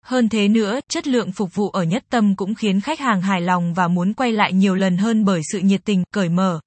Hơn 0.06 0.30
thế 0.30 0.48
nữa, 0.48 0.80
chất 0.90 1.08
lượng 1.08 1.32
phục 1.32 1.56
vụ 1.56 1.70
ở 1.70 1.84
Nhất 1.84 2.04
Tâm 2.10 2.36
cũng 2.36 2.56
khiến 2.56 2.82
khách 2.82 3.00
hàng 3.00 3.22
hài 3.22 3.42
lòng 3.42 3.74
và 3.74 3.88
muốn 3.88 4.14
quay 4.14 4.32
lại 4.32 4.54
nhiều 4.54 4.76
lần 4.76 4.98
hơn 4.98 5.26
bởi 5.26 5.42
sự 5.52 5.60
nhiệt 5.60 5.82
tình, 5.86 6.04
cởi 6.14 6.30
mở. 6.30 6.60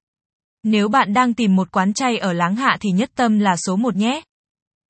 Nếu 0.63 0.89
bạn 0.89 1.15
đang 1.15 1.35
tìm 1.35 1.57
một 1.57 1.73
quán 1.73 1.95
chay 1.95 2.19
ở 2.19 2.33
Láng 2.33 2.57
Hạ 2.57 2.77
thì 2.81 2.91
Nhất 2.91 3.11
Tâm 3.15 3.39
là 3.39 3.57
số 3.57 3.77
một 3.77 3.97
nhé. 3.97 4.23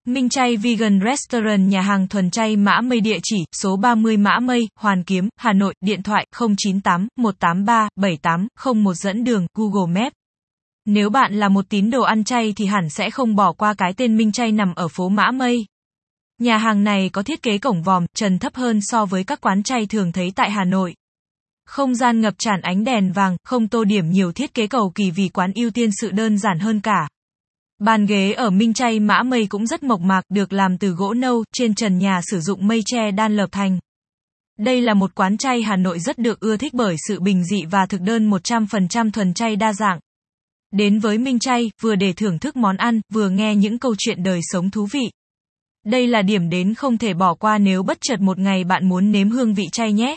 Minh 0.07 0.29
Chay 0.29 0.57
Vegan 0.57 1.01
Restaurant 1.05 1.69
nhà 1.69 1.81
hàng 1.81 2.09
thuần 2.09 2.31
chay 2.31 2.57
Mã 2.57 2.81
Mây 2.81 3.01
địa 3.01 3.19
chỉ 3.23 3.37
số 3.63 3.77
30 3.77 4.17
Mã 4.17 4.39
Mây, 4.41 4.69
Hoàn 4.81 5.05
Kiếm, 5.05 5.29
Hà 5.37 5.53
Nội, 5.53 5.75
điện 5.81 6.03
thoại 6.03 6.27
098 6.39 7.09
183 7.17 7.89
7801 7.97 8.95
dẫn 8.95 9.25
đường 9.25 9.47
Google 9.55 10.01
Maps. 10.01 10.16
Nếu 10.87 11.11
bạn 11.11 11.35
là 11.35 11.49
một 11.49 11.65
tín 11.69 11.91
đồ 11.91 12.03
ăn 12.03 12.25
chay 12.25 12.53
thì 12.57 12.67
hẳn 12.67 12.89
sẽ 12.89 13.11
không 13.11 13.37
bỏ 13.37 13.53
qua 13.53 13.75
cái 13.75 13.93
tên 13.97 14.17
Minh 14.17 14.33
Chay 14.33 14.53
nằm 14.53 14.75
ở 14.75 14.89
phố 14.89 15.09
Mã 15.09 15.31
Mây. 15.31 15.67
Nhà 16.39 16.59
hàng 16.59 16.85
này 16.85 17.11
có 17.13 17.23
thiết 17.23 17.43
kế 17.43 17.59
cổng 17.59 17.83
vòm, 17.83 18.07
trần 18.15 18.39
thấp 18.39 18.55
hơn 18.55 18.81
so 18.83 19.07
với 19.07 19.25
các 19.25 19.41
quán 19.41 19.63
chay 19.63 19.87
thường 19.87 20.13
thấy 20.13 20.33
tại 20.37 20.51
Hà 20.51 20.65
Nội. 20.65 20.95
Không 21.67 21.95
gian 21.95 22.21
ngập 22.21 22.35
tràn 22.39 22.61
ánh 22.61 22.85
đèn 22.85 23.13
vàng, 23.13 23.37
không 23.45 23.69
tô 23.69 23.85
điểm 23.85 24.11
nhiều 24.11 24.33
thiết 24.33 24.55
kế 24.55 24.67
cầu 24.67 24.93
kỳ 24.95 25.11
vì 25.11 25.29
quán 25.29 25.53
ưu 25.55 25.71
tiên 25.71 25.91
sự 26.01 26.11
đơn 26.11 26.39
giản 26.39 26.59
hơn 26.59 26.81
cả. 26.81 27.09
Bàn 27.79 28.07
ghế 28.07 28.33
ở 28.33 28.51
Minh 28.51 28.73
Chay 28.73 29.01
mã 29.01 29.23
mây 29.23 29.47
cũng 29.47 29.67
rất 29.67 29.83
mộc 29.83 30.01
mạc, 30.01 30.23
được 30.29 30.53
làm 30.53 30.79
từ 30.79 30.89
gỗ 30.91 31.15
nâu, 31.15 31.45
trên 31.53 31.75
trần 31.75 31.99
nhà 31.99 32.21
sử 32.31 32.41
dụng 32.41 32.67
mây 32.67 32.83
tre 32.87 33.11
đan 33.11 33.37
lợp 33.37 33.49
thành. 33.53 33.79
Đây 34.59 34.81
là 34.81 34.95
một 34.95 35.15
quán 35.15 35.37
chay 35.37 35.63
Hà 35.63 35.77
Nội 35.77 35.99
rất 35.99 36.19
được 36.19 36.41
ưa 36.41 36.57
thích 36.57 36.75
bởi 36.75 36.97
sự 37.09 37.21
bình 37.21 37.45
dị 37.45 37.65
và 37.65 37.87
thực 37.87 38.01
đơn 38.01 38.31
100% 38.31 39.11
thuần 39.11 39.35
chay 39.35 39.57
đa 39.57 39.73
dạng. 39.73 39.99
Đến 40.73 40.99
với 40.99 41.19
Minh 41.19 41.39
Chay, 41.39 41.71
vừa 41.81 41.95
để 41.95 42.13
thưởng 42.13 42.39
thức 42.39 42.57
món 42.57 42.77
ăn, 42.77 43.01
vừa 43.13 43.29
nghe 43.29 43.57
những 43.57 43.79
câu 43.79 43.95
chuyện 43.99 44.23
đời 44.23 44.41
sống 44.43 44.71
thú 44.71 44.87
vị. 44.93 45.11
Đây 45.85 46.07
là 46.07 46.23
điểm 46.23 46.49
đến 46.49 46.75
không 46.75 46.99
thể 46.99 47.15
bỏ 47.15 47.35
qua 47.35 47.59
nếu 47.59 47.83
bất 47.83 47.99
chợt 48.01 48.21
một 48.21 48.39
ngày 48.39 48.65
bạn 48.65 48.89
muốn 48.89 49.13
nếm 49.13 49.31
hương 49.31 49.55
vị 49.55 49.65
chay 49.73 49.93
nhé. 49.93 50.17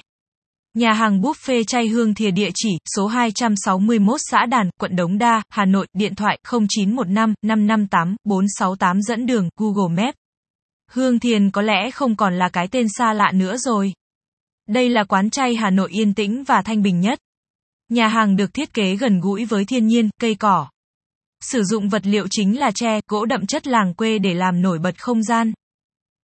Nhà 0.74 0.94
hàng 0.94 1.22
buffet 1.22 1.64
chay 1.64 1.88
hương 1.88 2.14
thìa 2.14 2.32
địa 2.32 2.50
chỉ 2.56 2.70
số 2.96 3.08
261 3.08 4.20
xã 4.30 4.46
Đàn, 4.46 4.70
quận 4.80 4.96
Đống 4.96 5.18
Đa, 5.18 5.42
Hà 5.50 5.66
Nội, 5.66 5.88
điện 5.94 6.16
thoại 6.16 6.40
0915 6.52 7.34
558 7.42 8.16
468 8.24 9.02
dẫn 9.02 9.26
đường 9.26 9.50
Google 9.58 10.04
Maps. 10.04 10.16
Hương 10.92 11.20
Thiền 11.20 11.52
có 11.52 11.62
lẽ 11.62 11.92
không 11.92 12.16
còn 12.16 12.34
là 12.38 12.50
cái 12.50 12.68
tên 12.68 12.88
xa 12.98 13.14
lạ 13.14 13.32
nữa 13.34 13.58
rồi. 13.58 13.94
Đây 14.68 14.90
là 14.90 15.04
quán 15.04 15.30
chay 15.30 15.56
Hà 15.56 15.70
Nội 15.70 15.90
yên 15.92 16.14
tĩnh 16.14 16.44
và 16.44 16.62
thanh 16.62 16.82
bình 16.82 17.00
nhất. 17.00 17.20
Nhà 17.90 18.08
hàng 18.08 18.36
được 18.36 18.54
thiết 18.54 18.74
kế 18.74 18.96
gần 18.96 19.20
gũi 19.20 19.46
với 19.46 19.66
thiên 19.66 19.88
nhiên, 19.88 20.10
cây 20.20 20.36
cỏ. 20.36 20.70
Sử 21.42 21.64
dụng 21.64 21.90
vật 21.90 22.02
liệu 22.06 22.28
chính 22.30 22.60
là 22.60 22.72
tre, 22.76 23.00
gỗ 23.08 23.26
đậm 23.26 23.46
chất 23.46 23.68
làng 23.68 23.94
quê 23.94 24.20
để 24.20 24.34
làm 24.34 24.62
nổi 24.62 24.80
bật 24.80 25.02
không 25.02 25.24
gian. 25.24 25.54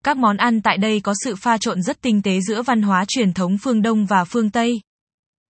Các 0.04 0.16
món 0.16 0.36
ăn 0.36 0.62
tại 0.62 0.78
đây 0.78 1.00
có 1.00 1.14
sự 1.24 1.36
pha 1.36 1.58
trộn 1.58 1.82
rất 1.82 2.00
tinh 2.00 2.22
tế 2.22 2.40
giữa 2.40 2.62
văn 2.62 2.82
hóa 2.82 3.04
truyền 3.08 3.32
thống 3.32 3.58
phương 3.62 3.82
Đông 3.82 4.06
và 4.06 4.24
phương 4.24 4.50
Tây. 4.50 4.80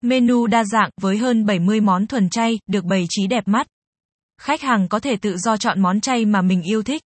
Menu 0.01 0.48
đa 0.48 0.63
dạng 0.63 0.89
với 1.01 1.17
hơn 1.17 1.45
70 1.45 1.81
món 1.81 2.07
thuần 2.07 2.29
chay, 2.29 2.60
được 2.67 2.86
bày 2.86 3.05
trí 3.10 3.27
đẹp 3.27 3.48
mắt. 3.48 3.67
Khách 4.41 4.62
hàng 4.62 4.88
có 4.88 5.00
thể 5.00 5.15
tự 5.17 5.38
do 5.38 5.57
chọn 5.57 5.81
món 5.81 6.01
chay 6.01 6.25
mà 6.25 6.41
mình 6.41 6.62
yêu 6.62 6.84
thích. 6.84 7.01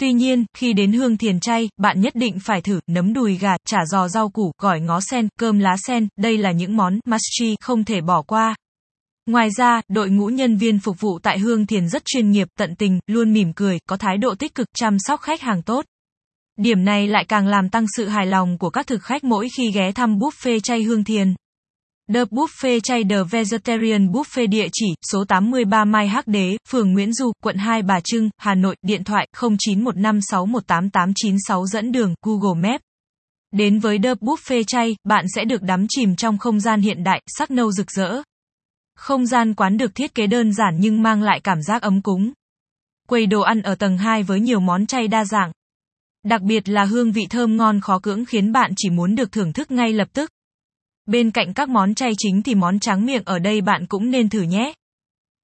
Tuy 0.00 0.12
nhiên, 0.12 0.44
khi 0.54 0.72
đến 0.72 0.92
hương 0.92 1.16
thiền 1.16 1.40
chay, 1.40 1.68
bạn 1.76 2.00
nhất 2.00 2.14
định 2.14 2.38
phải 2.40 2.60
thử 2.60 2.80
nấm 2.86 3.12
đùi 3.12 3.36
gà, 3.36 3.56
chả 3.66 3.78
giò 3.86 4.08
rau 4.08 4.28
củ, 4.28 4.52
gỏi 4.58 4.80
ngó 4.80 5.00
sen, 5.00 5.28
cơm 5.38 5.58
lá 5.58 5.76
sen, 5.86 6.08
đây 6.18 6.38
là 6.38 6.52
những 6.52 6.76
món 6.76 6.98
must 7.06 7.60
không 7.60 7.84
thể 7.84 8.00
bỏ 8.00 8.22
qua. 8.22 8.56
Ngoài 9.26 9.48
ra, 9.56 9.80
đội 9.88 10.10
ngũ 10.10 10.26
nhân 10.26 10.56
viên 10.56 10.78
phục 10.78 11.00
vụ 11.00 11.18
tại 11.22 11.38
Hương 11.38 11.66
Thiền 11.66 11.88
rất 11.88 12.02
chuyên 12.04 12.30
nghiệp, 12.30 12.48
tận 12.58 12.74
tình, 12.76 13.00
luôn 13.06 13.32
mỉm 13.32 13.52
cười, 13.52 13.78
có 13.88 13.96
thái 13.96 14.18
độ 14.18 14.34
tích 14.34 14.54
cực, 14.54 14.66
chăm 14.74 14.96
sóc 14.98 15.20
khách 15.20 15.40
hàng 15.40 15.62
tốt. 15.62 15.84
Điểm 16.56 16.84
này 16.84 17.06
lại 17.06 17.24
càng 17.28 17.46
làm 17.46 17.68
tăng 17.68 17.86
sự 17.96 18.08
hài 18.08 18.26
lòng 18.26 18.58
của 18.58 18.70
các 18.70 18.86
thực 18.86 19.02
khách 19.02 19.24
mỗi 19.24 19.48
khi 19.56 19.70
ghé 19.70 19.92
thăm 19.92 20.18
buffet 20.18 20.60
chay 20.60 20.82
Hương 20.82 21.04
Thiền. 21.04 21.34
The 22.14 22.24
Buffet 22.30 22.80
chay 22.82 23.04
The 23.04 23.22
Vegetarian 23.30 24.12
Buffet 24.12 24.46
địa 24.46 24.68
chỉ 24.72 24.86
số 25.12 25.24
83 25.24 25.84
Mai 25.84 26.08
Hắc 26.08 26.26
Đế, 26.26 26.56
phường 26.68 26.92
Nguyễn 26.92 27.12
Du, 27.12 27.32
quận 27.42 27.56
2 27.56 27.82
Bà 27.82 28.00
Trưng, 28.00 28.30
Hà 28.38 28.54
Nội, 28.54 28.76
điện 28.82 29.04
thoại 29.04 29.28
0915618896 29.36 31.66
dẫn 31.66 31.92
đường 31.92 32.14
Google 32.22 32.70
Maps. 32.70 32.82
Đến 33.52 33.78
với 33.78 33.98
The 33.98 34.14
Buffet 34.14 34.64
chay, 34.66 34.96
bạn 35.04 35.24
sẽ 35.34 35.44
được 35.44 35.62
đắm 35.62 35.86
chìm 35.88 36.16
trong 36.16 36.38
không 36.38 36.60
gian 36.60 36.80
hiện 36.80 37.04
đại, 37.04 37.22
sắc 37.26 37.50
nâu 37.50 37.72
rực 37.72 37.90
rỡ. 37.90 38.22
Không 38.96 39.26
gian 39.26 39.54
quán 39.54 39.76
được 39.76 39.94
thiết 39.94 40.14
kế 40.14 40.26
đơn 40.26 40.52
giản 40.52 40.76
nhưng 40.78 41.02
mang 41.02 41.22
lại 41.22 41.40
cảm 41.44 41.62
giác 41.62 41.82
ấm 41.82 42.02
cúng. 42.02 42.32
Quầy 43.08 43.26
đồ 43.26 43.40
ăn 43.40 43.62
ở 43.62 43.74
tầng 43.74 43.98
2 43.98 44.22
với 44.22 44.40
nhiều 44.40 44.60
món 44.60 44.86
chay 44.86 45.08
đa 45.08 45.24
dạng. 45.24 45.52
Đặc 46.24 46.42
biệt 46.42 46.68
là 46.68 46.84
hương 46.84 47.12
vị 47.12 47.26
thơm 47.30 47.56
ngon 47.56 47.80
khó 47.80 47.98
cưỡng 47.98 48.24
khiến 48.24 48.52
bạn 48.52 48.72
chỉ 48.76 48.90
muốn 48.90 49.14
được 49.14 49.32
thưởng 49.32 49.52
thức 49.52 49.70
ngay 49.70 49.92
lập 49.92 50.08
tức. 50.12 50.30
Bên 51.06 51.30
cạnh 51.30 51.54
các 51.54 51.68
món 51.68 51.94
chay 51.94 52.12
chính 52.18 52.42
thì 52.42 52.54
món 52.54 52.78
tráng 52.78 53.06
miệng 53.06 53.22
ở 53.24 53.38
đây 53.38 53.60
bạn 53.60 53.86
cũng 53.86 54.10
nên 54.10 54.28
thử 54.28 54.42
nhé. 54.42 54.72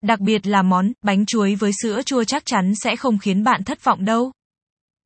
Đặc 0.02 0.20
biệt 0.20 0.46
là 0.46 0.62
món 0.62 0.92
bánh 1.04 1.26
chuối 1.26 1.54
với 1.54 1.70
sữa 1.82 2.02
chua 2.06 2.24
chắc 2.24 2.42
chắn 2.46 2.74
sẽ 2.74 2.96
không 2.96 3.18
khiến 3.18 3.44
bạn 3.44 3.64
thất 3.64 3.84
vọng 3.84 4.04
đâu. 4.04 4.32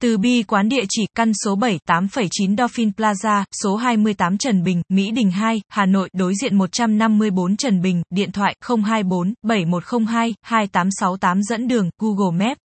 Từ 0.01 0.19
bi 0.19 0.43
quán 0.43 0.69
địa 0.69 0.85
chỉ 0.89 1.07
căn 1.15 1.33
số 1.45 1.57
7 1.57 1.79
8,9 1.89 2.57
Dolphin 2.57 2.91
Plaza, 2.91 3.45
số 3.63 3.77
28 3.77 4.39
Trần 4.39 4.63
Bình, 4.63 4.83
Mỹ 4.89 5.11
Đình 5.11 5.31
2, 5.31 5.63
Hà 5.69 5.87
Nội, 5.87 6.09
đối 6.13 6.35
diện 6.35 6.57
154 6.57 7.57
Trần 7.57 7.83
Bình, 7.83 8.03
điện 8.11 8.33
thoại 8.33 8.57
024 8.69 9.35
7102 9.43 10.35
2868 10.43 11.43
dẫn 11.43 11.69
đường 11.69 11.91
Google 11.99 12.47
Maps. 12.47 12.59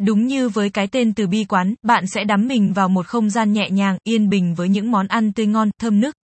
Đúng 0.00 0.26
như 0.26 0.48
với 0.48 0.70
cái 0.70 0.86
tên 0.86 1.14
từ 1.14 1.26
bi 1.26 1.44
quán, 1.44 1.74
bạn 1.82 2.04
sẽ 2.06 2.24
đắm 2.24 2.48
mình 2.48 2.72
vào 2.72 2.88
một 2.88 3.06
không 3.06 3.30
gian 3.30 3.52
nhẹ 3.52 3.70
nhàng, 3.70 3.98
yên 4.04 4.28
bình 4.28 4.54
với 4.54 4.68
những 4.68 4.90
món 4.90 5.06
ăn 5.06 5.32
tươi 5.32 5.46
ngon, 5.46 5.70
thơm 5.80 6.00
nức. 6.00 6.14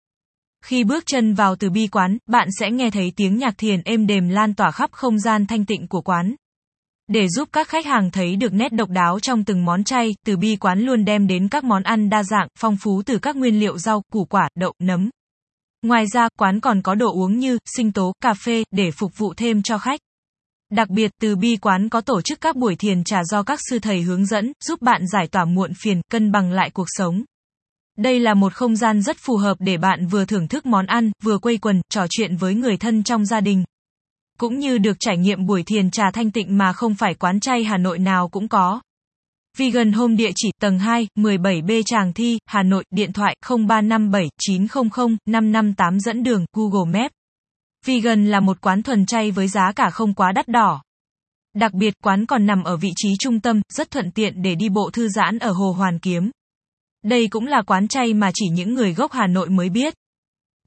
Khi 0.64 0.85
bước 0.85 1.04
chân 1.06 1.35
vào 1.35 1.56
từ 1.56 1.71
bi 1.71 1.87
quán, 1.87 2.18
bạn 2.26 2.49
sẽ 2.61 2.71
nghe 2.71 2.90
thấy 2.90 3.12
tiếng 3.16 3.38
nhạc 3.38 3.59
thiền 3.59 3.83
êm 3.85 4.06
đềm 4.06 4.28
lan 4.28 4.54
tỏa 4.54 4.71
khắp 4.71 4.92
không 4.92 5.18
gian 5.18 5.47
thanh 5.47 5.64
tịnh 5.64 5.88
của 5.88 6.00
quán. 6.00 6.35
Để 7.09 7.28
giúp 7.28 7.49
các 7.52 7.68
khách 7.68 7.87
hàng 7.87 8.11
thấy 8.11 8.37
được 8.37 8.52
nét 8.52 8.73
độc 8.73 8.88
đáo 8.88 9.21
trong 9.21 9.44
từng 9.44 9.64
món 9.64 9.85
chay, 9.85 10.14
từ 10.26 10.37
bi 10.37 10.56
quán 10.56 10.80
luôn 10.80 11.04
đem 11.04 11.26
đến 11.26 11.49
các 11.49 11.64
món 11.64 11.83
ăn 11.83 12.11
đa 12.11 12.23
dạng, 12.23 12.49
phong 12.59 12.76
phú 12.76 13.02
từ 13.06 13.18
các 13.18 13.37
nguyên 13.37 13.61
liệu 13.61 13.78
rau, 13.78 14.02
củ 14.12 14.25
quả, 14.25 14.49
đậu, 14.54 14.73
nấm. 14.83 15.11
Ngoài 15.83 16.04
ra, 16.12 16.28
quán 16.38 16.61
còn 16.61 16.83
có 16.83 16.94
đồ 16.94 17.12
uống 17.12 17.38
như 17.38 17.59
sinh 17.76 17.92
tố, 17.92 18.12
cà 18.21 18.35
phê 18.35 18.64
để 18.71 18.90
phục 18.90 19.12
vụ 19.16 19.35
thêm 19.37 19.62
cho 19.62 19.78
khách. 19.78 20.00
Đặc 20.71 20.90
biệt, 20.90 21.11
từ 21.21 21.37
bi 21.37 21.56
quán 21.56 21.88
có 21.88 22.00
tổ 22.00 22.21
chức 22.23 22.40
các 22.40 22.56
buổi 22.56 22.76
thiền 22.76 23.04
trà 23.04 23.25
do 23.25 23.42
các 23.42 23.61
sư 23.71 23.78
thầy 23.78 24.02
hướng 24.02 24.26
dẫn, 24.26 24.52
giúp 24.64 24.83
bạn 24.83 25.06
giải 25.12 25.28
tỏa 25.28 25.44
muộn 25.44 25.73
phiền, 25.83 26.00
cân 26.11 26.33
bằng 26.33 26.52
lại 26.52 26.71
cuộc 26.71 26.87
sống. 26.88 27.25
Đây 27.98 28.20
là 28.20 28.34
một 28.34 28.54
không 28.54 28.76
gian 28.76 29.02
rất 29.02 29.16
phù 29.18 29.36
hợp 29.36 29.56
để 29.60 29.76
bạn 29.76 30.06
vừa 30.06 30.24
thưởng 30.24 30.48
thức 30.48 30.66
món 30.66 30.86
ăn, 30.86 31.10
vừa 31.22 31.38
quây 31.38 31.58
quần, 31.58 31.80
trò 31.90 32.06
chuyện 32.10 32.36
với 32.36 32.54
người 32.54 32.76
thân 32.76 33.02
trong 33.02 33.26
gia 33.26 33.40
đình. 33.40 33.64
Cũng 34.38 34.58
như 34.58 34.78
được 34.78 34.96
trải 35.00 35.16
nghiệm 35.16 35.46
buổi 35.46 35.62
thiền 35.62 35.90
trà 35.90 36.10
thanh 36.10 36.30
tịnh 36.30 36.58
mà 36.58 36.72
không 36.72 36.94
phải 36.94 37.14
quán 37.14 37.40
chay 37.40 37.64
Hà 37.64 37.76
Nội 37.76 37.98
nào 37.98 38.28
cũng 38.28 38.48
có. 38.48 38.80
Vegan 39.58 39.92
Home 39.92 40.14
địa 40.14 40.30
chỉ 40.34 40.50
tầng 40.60 40.78
2, 40.78 41.08
17B 41.18 41.82
Tràng 41.86 42.12
Thi, 42.12 42.38
Hà 42.46 42.62
Nội, 42.62 42.84
điện 42.90 43.12
thoại 43.12 43.36
0357 43.48 44.28
900 44.40 45.16
558 45.26 46.00
dẫn 46.00 46.22
đường 46.22 46.44
Google 46.52 47.00
Maps. 47.00 47.14
Vegan 47.86 48.26
là 48.26 48.40
một 48.40 48.60
quán 48.60 48.82
thuần 48.82 49.06
chay 49.06 49.30
với 49.30 49.48
giá 49.48 49.72
cả 49.76 49.90
không 49.90 50.14
quá 50.14 50.32
đắt 50.32 50.48
đỏ. 50.48 50.82
Đặc 51.54 51.74
biệt 51.74 51.94
quán 52.02 52.26
còn 52.26 52.46
nằm 52.46 52.64
ở 52.64 52.76
vị 52.76 52.90
trí 52.96 53.08
trung 53.18 53.40
tâm, 53.40 53.60
rất 53.72 53.90
thuận 53.90 54.10
tiện 54.10 54.42
để 54.42 54.54
đi 54.54 54.68
bộ 54.68 54.90
thư 54.92 55.08
giãn 55.08 55.38
ở 55.38 55.52
Hồ 55.52 55.72
Hoàn 55.72 55.98
Kiếm. 55.98 56.30
Đây 57.04 57.28
cũng 57.28 57.46
là 57.46 57.62
quán 57.62 57.88
chay 57.88 58.14
mà 58.14 58.30
chỉ 58.34 58.49
những 58.49 58.75
người 58.75 58.94
gốc 58.94 59.12
Hà 59.12 59.26
Nội 59.26 59.49
mới 59.49 59.68
biết. 59.68 59.94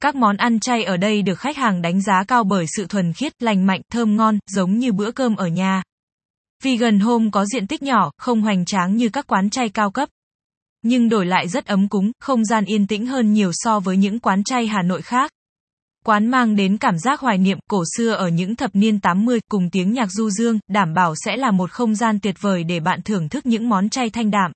Các 0.00 0.14
món 0.14 0.36
ăn 0.36 0.60
chay 0.60 0.84
ở 0.84 0.96
đây 0.96 1.22
được 1.22 1.38
khách 1.38 1.56
hàng 1.56 1.82
đánh 1.82 2.02
giá 2.02 2.24
cao 2.28 2.44
bởi 2.44 2.66
sự 2.76 2.86
thuần 2.86 3.12
khiết, 3.12 3.42
lành 3.42 3.66
mạnh, 3.66 3.80
thơm 3.92 4.16
ngon, 4.16 4.38
giống 4.50 4.78
như 4.78 4.92
bữa 4.92 5.10
cơm 5.10 5.36
ở 5.36 5.46
nhà. 5.46 5.82
Vegan 6.62 7.00
Home 7.00 7.28
có 7.32 7.46
diện 7.46 7.66
tích 7.66 7.82
nhỏ, 7.82 8.10
không 8.18 8.42
hoành 8.42 8.64
tráng 8.64 8.96
như 8.96 9.08
các 9.08 9.26
quán 9.26 9.50
chay 9.50 9.68
cao 9.68 9.90
cấp. 9.90 10.08
Nhưng 10.82 11.08
đổi 11.08 11.26
lại 11.26 11.48
rất 11.48 11.66
ấm 11.66 11.88
cúng, 11.88 12.12
không 12.20 12.44
gian 12.44 12.64
yên 12.64 12.86
tĩnh 12.86 13.06
hơn 13.06 13.32
nhiều 13.32 13.50
so 13.54 13.80
với 13.80 13.96
những 13.96 14.20
quán 14.20 14.44
chay 14.44 14.66
Hà 14.66 14.82
Nội 14.82 15.02
khác. 15.02 15.30
Quán 16.04 16.26
mang 16.26 16.56
đến 16.56 16.76
cảm 16.76 16.98
giác 16.98 17.20
hoài 17.20 17.38
niệm 17.38 17.58
cổ 17.70 17.84
xưa 17.96 18.12
ở 18.12 18.28
những 18.28 18.56
thập 18.56 18.70
niên 18.74 19.00
80 19.00 19.40
cùng 19.50 19.70
tiếng 19.70 19.92
nhạc 19.92 20.12
du 20.12 20.30
dương, 20.30 20.58
đảm 20.68 20.94
bảo 20.94 21.14
sẽ 21.24 21.36
là 21.36 21.50
một 21.50 21.70
không 21.70 21.94
gian 21.94 22.20
tuyệt 22.20 22.36
vời 22.40 22.64
để 22.64 22.80
bạn 22.80 23.02
thưởng 23.02 23.28
thức 23.28 23.46
những 23.46 23.68
món 23.68 23.88
chay 23.88 24.10
thanh 24.10 24.30
đạm. 24.30 24.52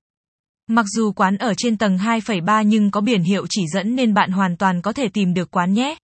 Mặc 0.74 0.86
dù 0.88 1.12
quán 1.12 1.36
ở 1.36 1.54
trên 1.56 1.76
tầng 1.76 1.96
2,3 1.96 2.62
nhưng 2.62 2.90
có 2.90 3.00
biển 3.00 3.22
hiệu 3.22 3.46
chỉ 3.50 3.62
dẫn 3.74 3.96
nên 3.96 4.14
bạn 4.14 4.30
hoàn 4.30 4.56
toàn 4.56 4.82
có 4.82 4.92
thể 4.92 5.08
tìm 5.08 5.34
được 5.34 5.50
quán 5.50 5.72
nhé. 5.72 5.96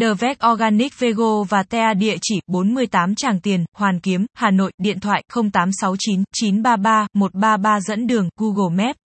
The 0.00 0.14
Vec 0.14 0.38
Organic 0.52 0.98
Vego 0.98 1.42
và 1.42 1.62
Tea 1.62 1.94
địa 1.94 2.16
chỉ 2.22 2.40
48 2.46 3.14
Tràng 3.14 3.40
Tiền, 3.40 3.64
Hoàn 3.76 4.00
Kiếm, 4.00 4.26
Hà 4.34 4.50
Nội, 4.50 4.72
điện 4.78 5.00
thoại 5.00 5.22
0869 5.34 6.24
933 6.32 7.06
133 7.14 7.80
dẫn 7.80 8.06
đường 8.06 8.28
Google 8.36 8.84
Maps. 8.84 8.98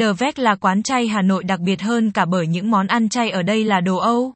The 0.00 0.12
Vec 0.12 0.38
là 0.38 0.54
quán 0.54 0.82
chay 0.82 1.08
Hà 1.08 1.22
Nội 1.22 1.44
đặc 1.44 1.60
biệt 1.60 1.82
hơn 1.82 2.10
cả 2.10 2.24
bởi 2.24 2.46
những 2.46 2.70
món 2.70 2.86
ăn 2.86 3.08
chay 3.08 3.30
ở 3.30 3.42
đây 3.42 3.64
là 3.64 3.80
đồ 3.80 3.96
Âu. 3.96 4.32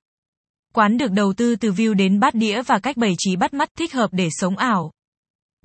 Quán 0.75 0.99
được 0.99 1.13
đầu 1.13 1.33
tư 1.33 1.57
từ 1.57 1.73
view 1.73 1.95
đến 1.95 2.21
bát 2.21 2.35
đĩa 2.35 2.63
và 2.63 2.79
cách 2.79 2.97
bày 2.97 3.15
trí 3.19 3.37
bắt 3.37 3.55
mắt 3.55 3.69
thích 3.79 3.93
hợp 3.93 4.09
để 4.13 4.29
sống 4.31 4.57
ảo. 4.57 4.91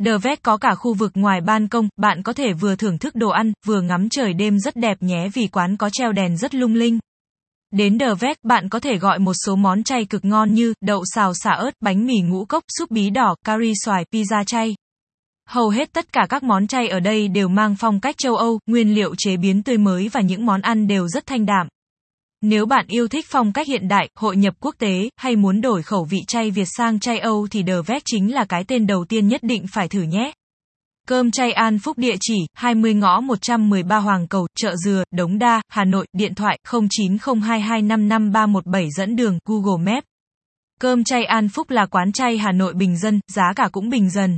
The 0.06 0.18
Vet 0.18 0.44
có 0.44 0.58
cả 0.58 0.76
khu 0.76 0.94
vực 0.94 1.12
ngoài 1.16 1.42
ban 1.42 1.68
công, 1.68 1.90
bạn 1.98 2.24
có 2.24 2.34
thể 2.34 2.54
vừa 2.54 2.76
thưởng 2.76 2.98
thức 2.98 3.16
đồ 3.16 3.30
ăn, 3.30 3.54
vừa 3.66 3.82
ngắm 3.82 4.10
trời 4.10 4.34
đêm 4.34 4.60
rất 4.60 4.76
đẹp 4.76 4.98
nhé 5.00 5.30
vì 5.34 5.48
quán 5.48 5.78
có 5.78 5.90
treo 5.90 6.12
đèn 6.12 6.38
rất 6.38 6.56
lung 6.56 6.74
linh. 6.74 7.00
Đến 7.72 8.00
The 8.00 8.14
Vet, 8.20 8.38
bạn 8.44 8.70
có 8.70 8.80
thể 8.80 8.98
gọi 8.98 9.20
một 9.20 9.34
số 9.46 9.56
món 9.56 9.84
chay 9.84 10.06
cực 10.06 10.26
ngon 10.26 10.54
như 10.54 10.74
đậu 10.82 11.04
xào 11.16 11.34
xả 11.34 11.52
ớt, 11.52 11.72
bánh 11.82 12.06
mì 12.06 12.14
ngũ 12.22 12.46
cốc, 12.46 12.64
súp 12.78 12.92
bí 12.92 13.10
đỏ, 13.10 13.36
curry 13.46 13.74
xoài, 13.86 14.06
pizza 14.14 14.44
chay. 14.44 14.76
Hầu 15.50 15.70
hết 15.70 15.94
tất 15.94 16.14
cả 16.14 16.26
các 16.30 16.44
món 16.44 16.68
chay 16.68 16.88
ở 16.88 17.00
đây 17.00 17.28
đều 17.28 17.48
mang 17.48 17.76
phong 17.76 18.00
cách 18.00 18.18
châu 18.18 18.36
Âu, 18.36 18.60
nguyên 18.66 18.96
liệu 18.96 19.16
chế 19.18 19.38
biến 19.38 19.64
tươi 19.64 19.78
mới 19.78 20.10
và 20.10 20.22
những 20.22 20.46
món 20.46 20.62
ăn 20.62 20.88
đều 20.88 21.08
rất 21.08 21.26
thanh 21.26 21.46
đạm. 21.46 21.68
Nếu 22.42 22.66
bạn 22.66 22.86
yêu 22.88 23.08
thích 23.08 23.26
phong 23.30 23.54
cách 23.54 23.68
hiện 23.68 23.88
đại, 23.88 24.10
hội 24.16 24.38
nhập 24.38 24.54
quốc 24.60 24.76
tế, 24.80 25.10
hay 25.16 25.36
muốn 25.36 25.62
đổi 25.62 25.84
khẩu 25.84 26.04
vị 26.04 26.20
chay 26.28 26.52
Việt 26.52 26.68
sang 26.78 27.00
chay 27.00 27.20
Âu 27.20 27.48
thì 27.52 27.64
The 27.64 27.82
Vet 27.86 28.02
chính 28.06 28.34
là 28.34 28.46
cái 28.46 28.64
tên 28.64 28.88
đầu 28.88 29.06
tiên 29.06 29.28
nhất 29.28 29.44
định 29.44 29.66
phải 29.74 29.88
thử 29.88 30.02
nhé. 30.02 30.34
Cơm 31.08 31.32
chay 31.32 31.52
An 31.52 31.80
Phúc 31.80 31.98
địa 31.98 32.16
chỉ 32.22 32.36
20 32.54 32.94
ngõ 32.94 33.22
113 33.22 33.98
Hoàng 33.98 34.28
Cầu, 34.28 34.48
chợ 34.56 34.76
Dừa, 34.86 35.04
Đống 35.12 35.40
Đa, 35.40 35.62
Hà 35.70 35.84
Nội, 35.84 36.08
điện 36.14 36.36
thoại 36.36 36.60
0902255317 36.68 38.90
dẫn 38.98 39.16
đường 39.16 39.40
Google 39.46 39.92
Maps. 39.92 40.06
Cơm 40.80 41.04
chay 41.04 41.26
An 41.26 41.50
Phúc 41.50 41.70
là 41.70 41.86
quán 41.86 42.12
chay 42.12 42.38
Hà 42.38 42.52
Nội 42.52 42.74
bình 42.74 42.98
dân, 42.98 43.20
giá 43.28 43.54
cả 43.56 43.70
cũng 43.72 43.90
bình 43.90 44.10
dân. 44.10 44.38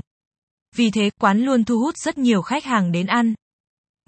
Vì 0.75 0.91
thế, 0.91 1.09
quán 1.19 1.39
luôn 1.39 1.63
thu 1.63 1.79
hút 1.79 1.97
rất 1.97 2.17
nhiều 2.17 2.41
khách 2.41 2.65
hàng 2.65 2.91
đến 2.91 3.07
ăn. 3.07 3.33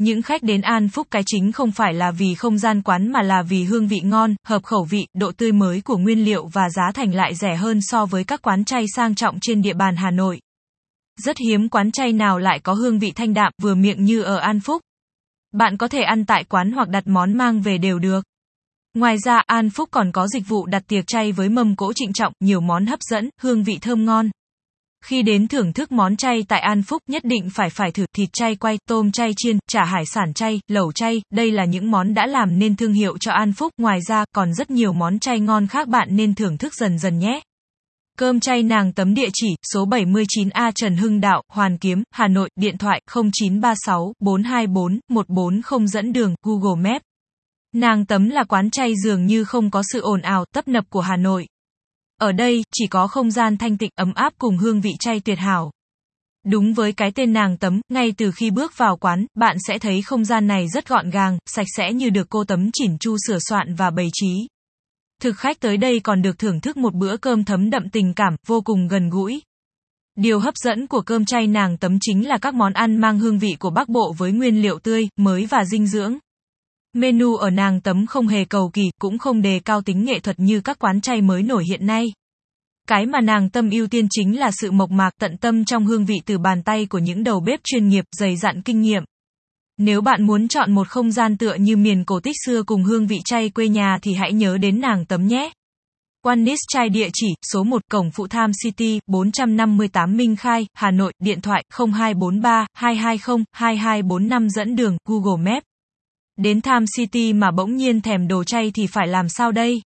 Những 0.01 0.22
khách 0.22 0.43
đến 0.43 0.62
An 0.62 0.89
Phúc 0.89 1.08
cái 1.12 1.24
chính 1.25 1.51
không 1.51 1.72
phải 1.72 1.93
là 1.93 2.12
vì 2.12 2.36
không 2.36 2.58
gian 2.58 2.81
quán 2.81 3.12
mà 3.12 3.22
là 3.22 3.41
vì 3.43 3.63
hương 3.63 3.88
vị 3.88 4.00
ngon, 4.03 4.36
hợp 4.46 4.63
khẩu 4.63 4.84
vị, 4.89 5.05
độ 5.13 5.31
tươi 5.31 5.51
mới 5.51 5.81
của 5.81 5.98
nguyên 5.98 6.25
liệu 6.25 6.48
và 6.48 6.70
giá 6.70 6.91
thành 6.93 7.15
lại 7.15 7.36
rẻ 7.36 7.55
hơn 7.55 7.79
so 7.81 8.05
với 8.05 8.24
các 8.24 8.41
quán 8.41 8.65
chay 8.65 8.86
sang 8.96 9.15
trọng 9.15 9.38
trên 9.41 9.62
địa 9.62 9.74
bàn 9.74 9.96
Hà 9.96 10.12
Nội. 10.12 10.41
Rất 11.17 11.38
hiếm 11.38 11.70
quán 11.70 11.91
chay 11.91 12.13
nào 12.13 12.39
lại 12.39 12.60
có 12.60 12.74
hương 12.74 13.00
vị 13.00 13.12
thanh 13.12 13.34
đạm 13.34 13.51
vừa 13.62 13.75
miệng 13.75 14.03
như 14.03 14.22
ở 14.22 14.38
An 14.38 14.60
Phúc. 14.60 14.81
Bạn 15.53 15.77
có 15.77 15.88
thể 15.88 16.01
ăn 16.01 16.25
tại 16.25 16.43
quán 16.43 16.72
hoặc 16.72 16.89
đặt 16.89 17.08
món 17.08 17.38
mang 17.38 17.62
về 17.62 17.77
đều 17.77 18.00
được. 18.00 18.25
Ngoài 18.93 19.15
ra, 19.25 19.41
An 19.46 19.70
Phúc 19.70 19.89
còn 19.91 20.12
có 20.12 20.27
dịch 20.27 20.48
vụ 20.48 20.65
đặt 20.65 20.84
tiệc 20.88 21.08
chay 21.08 21.31
với 21.31 21.50
mâm 21.50 21.75
cỗ 21.75 21.93
trịnh 21.93 22.13
trọng, 22.13 22.34
nhiều 22.39 22.62
món 22.62 22.86
hấp 22.86 23.00
dẫn, 23.01 23.29
hương 23.41 23.63
vị 23.63 23.77
thơm 23.81 24.05
ngon. 24.05 24.29
Khi 25.05 25.24
đến 25.24 25.48
thưởng 25.48 25.74
thức 25.74 25.91
món 25.91 26.17
chay 26.17 26.43
tại 26.48 26.60
An 26.60 26.84
Phúc 26.84 27.01
nhất 27.08 27.24
định 27.24 27.50
phải 27.50 27.70
phải 27.70 27.91
thử 27.91 28.05
thịt 28.15 28.29
chay 28.34 28.55
quay, 28.55 28.77
tôm 28.88 29.12
chay 29.12 29.34
chiên, 29.38 29.58
chả 29.67 29.84
hải 29.84 30.05
sản 30.05 30.34
chay, 30.34 30.60
lẩu 30.67 30.91
chay, 30.91 31.22
đây 31.34 31.51
là 31.51 31.65
những 31.65 31.91
món 31.91 32.13
đã 32.13 32.25
làm 32.25 32.60
nên 32.60 32.75
thương 32.75 32.93
hiệu 32.93 33.17
cho 33.17 33.31
An 33.31 33.53
Phúc. 33.53 33.72
Ngoài 33.77 34.00
ra, 34.08 34.25
còn 34.36 34.53
rất 34.53 34.72
nhiều 34.72 34.93
món 34.93 35.20
chay 35.20 35.39
ngon 35.39 35.67
khác 35.67 35.88
bạn 35.88 36.08
nên 36.12 36.36
thưởng 36.36 36.58
thức 36.58 36.74
dần 36.74 37.00
dần 37.00 37.20
nhé. 37.20 37.41
Cơm 38.17 38.39
chay 38.39 38.63
nàng 38.63 38.93
tấm 38.93 39.13
địa 39.13 39.29
chỉ, 39.34 39.55
số 39.74 39.86
79A 39.86 40.72
Trần 40.75 40.98
Hưng 40.98 41.22
Đạo, 41.22 41.43
Hoàn 41.50 41.77
Kiếm, 41.77 42.03
Hà 42.12 42.27
Nội, 42.27 42.50
điện 42.55 42.77
thoại 42.77 43.01
0936 43.13 44.13
424 44.20 45.00
140 45.10 45.88
dẫn 45.88 46.13
đường, 46.13 46.36
Google 46.43 46.91
Maps. 46.91 47.03
Nàng 47.75 48.05
tấm 48.05 48.29
là 48.29 48.43
quán 48.43 48.70
chay 48.70 48.93
dường 49.03 49.25
như 49.25 49.43
không 49.43 49.72
có 49.72 49.84
sự 49.93 50.01
ồn 50.01 50.22
ào, 50.22 50.46
tấp 50.53 50.67
nập 50.67 50.84
của 50.89 51.01
Hà 51.01 51.15
Nội. 51.15 51.48
Ở 52.22 52.32
đây, 52.32 52.63
chỉ 52.74 52.88
có 52.88 53.08
không 53.08 53.32
gian 53.32 53.58
thanh 53.58 53.78
tịnh 53.78 53.90
ấm 53.96 54.13
áp 54.13 54.34
cùng 54.38 54.58
hương 54.58 54.82
vị 54.82 54.92
chay 55.00 55.20
tuyệt 55.20 55.40
hảo. 55.40 55.72
Đúng 56.46 56.74
với 56.74 56.94
cái 56.94 57.12
tên 57.12 57.34
nàng 57.34 57.58
tấm, 57.58 57.82
ngay 57.90 58.13
từ 58.18 58.32
khi 58.32 58.51
bước 58.51 58.78
vào 58.78 58.98
quán, 58.98 59.25
bạn 59.36 59.58
sẽ 59.68 59.80
thấy 59.80 60.01
không 60.01 60.25
gian 60.25 60.48
này 60.48 60.68
rất 60.68 60.88
gọn 60.88 61.10
gàng, 61.10 61.38
sạch 61.46 61.68
sẽ 61.78 61.94
như 61.94 62.10
được 62.10 62.30
cô 62.30 62.44
tấm 62.44 62.70
chỉn 62.74 62.98
chu 62.98 63.18
sửa 63.28 63.40
soạn 63.40 63.75
và 63.75 63.90
bày 63.90 64.10
trí. 64.13 64.48
Thực 65.22 65.38
khách 65.38 65.60
tới 65.60 65.78
đây 65.78 66.00
còn 66.00 66.22
được 66.22 66.40
thưởng 66.40 66.62
thức 66.62 66.78
một 66.78 66.94
bữa 66.94 67.18
cơm 67.18 67.44
thấm 67.44 67.70
đậm 67.70 67.90
tình 67.90 68.13
cảm, 68.13 68.36
vô 68.48 68.62
cùng 68.62 68.88
gần 68.88 69.10
gũi. 69.10 69.42
Điều 70.16 70.40
hấp 70.40 70.54
dẫn 70.56 70.88
của 70.88 71.01
cơm 71.01 71.25
chay 71.25 71.48
nàng 71.48 71.78
tấm 71.78 71.98
chính 72.01 72.28
là 72.28 72.38
các 72.38 72.54
món 72.54 72.74
ăn 72.74 72.98
mang 72.98 73.20
hương 73.20 73.40
vị 73.40 73.56
của 73.60 73.70
Bắc 73.70 73.90
Bộ 73.90 74.13
với 74.18 74.32
nguyên 74.32 74.62
liệu 74.62 74.80
tươi, 74.80 75.08
mới 75.18 75.46
và 75.46 75.66
dinh 75.66 75.88
dưỡng. 75.88 76.18
Menu 76.94 77.36
ở 77.36 77.50
nàng 77.50 77.82
tấm 77.82 78.06
không 78.06 78.28
hề 78.28 78.46
cầu 78.46 78.70
kỳ, 78.74 78.92
cũng 79.00 79.18
không 79.18 79.42
đề 79.42 79.60
cao 79.60 79.82
tính 79.82 80.06
nghệ 80.06 80.20
thuật 80.20 80.40
như 80.40 80.62
các 80.62 80.80
quán 80.80 81.02
chay 81.02 81.22
mới 81.22 81.44
nổi 81.44 81.64
hiện 81.70 81.86
nay. 81.86 82.06
Cái 82.88 83.06
mà 83.06 83.22
nàng 83.22 83.50
tâm 83.50 83.70
ưu 83.70 83.88
tiên 83.88 84.08
chính 84.10 84.40
là 84.40 84.52
sự 84.52 84.72
mộc 84.72 84.92
mạc 84.92 85.10
tận 85.20 85.38
tâm 85.38 85.66
trong 85.66 85.86
hương 85.86 86.06
vị 86.06 86.16
từ 86.26 86.38
bàn 86.38 86.64
tay 86.64 86.86
của 86.86 86.98
những 87.00 87.24
đầu 87.24 87.40
bếp 87.40 87.60
chuyên 87.64 87.88
nghiệp, 87.88 88.06
dày 88.18 88.38
dặn 88.38 88.62
kinh 88.62 88.82
nghiệm. 88.82 89.04
Nếu 89.78 90.02
bạn 90.02 90.24
muốn 90.24 90.48
chọn 90.48 90.72
một 90.72 90.88
không 90.88 91.12
gian 91.12 91.38
tựa 91.38 91.54
như 91.54 91.78
miền 91.78 92.06
cổ 92.06 92.20
tích 92.20 92.36
xưa 92.46 92.64
cùng 92.64 92.84
hương 92.84 93.08
vị 93.08 93.20
chay 93.26 93.50
quê 93.50 93.68
nhà 93.68 94.00
thì 94.02 94.14
hãy 94.14 94.34
nhớ 94.34 94.58
đến 94.58 94.82
nàng 94.82 95.06
tấm 95.06 95.28
nhé. 95.28 95.52
Quanis 96.24 96.60
Chai 96.74 96.90
địa 96.90 97.10
chỉ, 97.14 97.27
số 97.54 97.64
1 97.64 97.82
cổng 97.92 98.12
Phụ 98.12 98.27
Tham 98.27 98.51
City, 98.64 99.00
458 99.08 100.18
Minh 100.18 100.36
Khai, 100.36 100.68
Hà 100.74 100.92
Nội, 100.92 101.14
điện 101.20 101.42
thoại 101.42 101.64
0243 101.70 102.68
220 102.74 103.44
2245 103.51 104.50
dẫn 104.50 104.75
đường, 104.75 104.98
Google 105.06 105.51
Maps. 105.51 105.71
Đến 106.42 106.62
Tham 106.62 106.86
City 106.98 107.34
mà 107.34 107.51
bỗng 107.51 107.75
nhiên 107.75 108.01
thèm 108.01 108.27
đồ 108.27 108.44
chay 108.44 108.72
thì 108.75 108.88
phải 108.88 109.08
làm 109.08 109.30
sao 109.30 109.51
đây? 109.51 109.82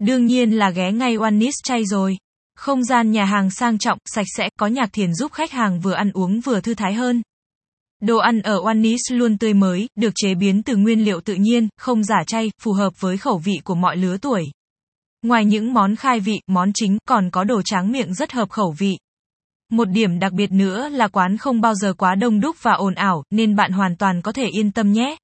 Đương 0.00 0.26
nhiên 0.26 0.50
là 0.50 0.70
ghé 0.70 0.92
ngay 0.92 1.16
One 1.16 1.50
chay 1.64 1.86
rồi. 1.86 2.16
Không 2.56 2.84
gian 2.84 3.12
nhà 3.12 3.24
hàng 3.24 3.50
sang 3.50 3.78
trọng, 3.78 3.98
sạch 4.04 4.26
sẽ, 4.36 4.48
có 4.58 4.66
nhạc 4.66 4.92
thiền 4.92 5.14
giúp 5.14 5.32
khách 5.32 5.50
hàng 5.50 5.80
vừa 5.80 5.92
ăn 5.92 6.10
uống 6.12 6.40
vừa 6.40 6.60
thư 6.60 6.74
thái 6.74 6.94
hơn. 6.94 7.22
Đồ 8.00 8.16
ăn 8.16 8.40
ở 8.40 8.60
One 8.64 8.78
luôn 9.10 9.38
tươi 9.38 9.54
mới, 9.54 9.86
được 9.94 10.12
chế 10.14 10.34
biến 10.34 10.62
từ 10.62 10.76
nguyên 10.76 11.04
liệu 11.04 11.20
tự 11.20 11.34
nhiên, 11.34 11.68
không 11.78 12.04
giả 12.04 12.24
chay, 12.26 12.50
phù 12.62 12.72
hợp 12.72 12.92
với 13.00 13.16
khẩu 13.16 13.38
vị 13.38 13.54
của 13.64 13.74
mọi 13.74 13.96
lứa 13.96 14.16
tuổi. 14.22 14.44
Ngoài 15.22 15.44
những 15.44 15.74
món 15.74 15.96
khai 15.96 16.20
vị, 16.20 16.40
món 16.46 16.72
chính, 16.74 16.98
còn 17.08 17.30
có 17.30 17.44
đồ 17.44 17.62
tráng 17.62 17.92
miệng 17.92 18.14
rất 18.14 18.32
hợp 18.32 18.50
khẩu 18.50 18.74
vị. 18.78 18.96
Một 19.70 19.88
điểm 19.88 20.18
đặc 20.18 20.32
biệt 20.32 20.52
nữa 20.52 20.88
là 20.88 21.08
quán 21.08 21.36
không 21.36 21.60
bao 21.60 21.74
giờ 21.74 21.94
quá 21.94 22.14
đông 22.14 22.40
đúc 22.40 22.56
và 22.62 22.72
ồn 22.72 22.94
ào, 22.94 23.24
nên 23.30 23.56
bạn 23.56 23.72
hoàn 23.72 23.96
toàn 23.96 24.22
có 24.22 24.32
thể 24.32 24.46
yên 24.46 24.72
tâm 24.72 24.92
nhé. 24.92 25.16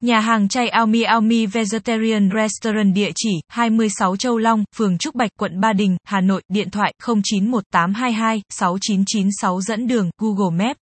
Nhà 0.00 0.20
hàng 0.20 0.48
chay 0.48 0.68
Aomi 0.68 1.02
Aomi 1.02 1.46
Vegetarian 1.46 2.30
Restaurant 2.34 2.94
địa 2.94 3.10
chỉ 3.14 3.30
26 3.48 4.16
Châu 4.16 4.38
Long, 4.38 4.64
phường 4.76 4.98
Trúc 4.98 5.14
Bạch, 5.14 5.30
quận 5.38 5.60
Ba 5.60 5.72
Đình, 5.72 5.96
Hà 6.04 6.20
Nội, 6.20 6.42
điện 6.48 6.70
thoại 6.70 6.94
091822 7.06 8.42
6996 8.48 9.60
dẫn 9.60 9.86
đường, 9.86 10.10
Google 10.18 10.66
Maps. 10.66 10.78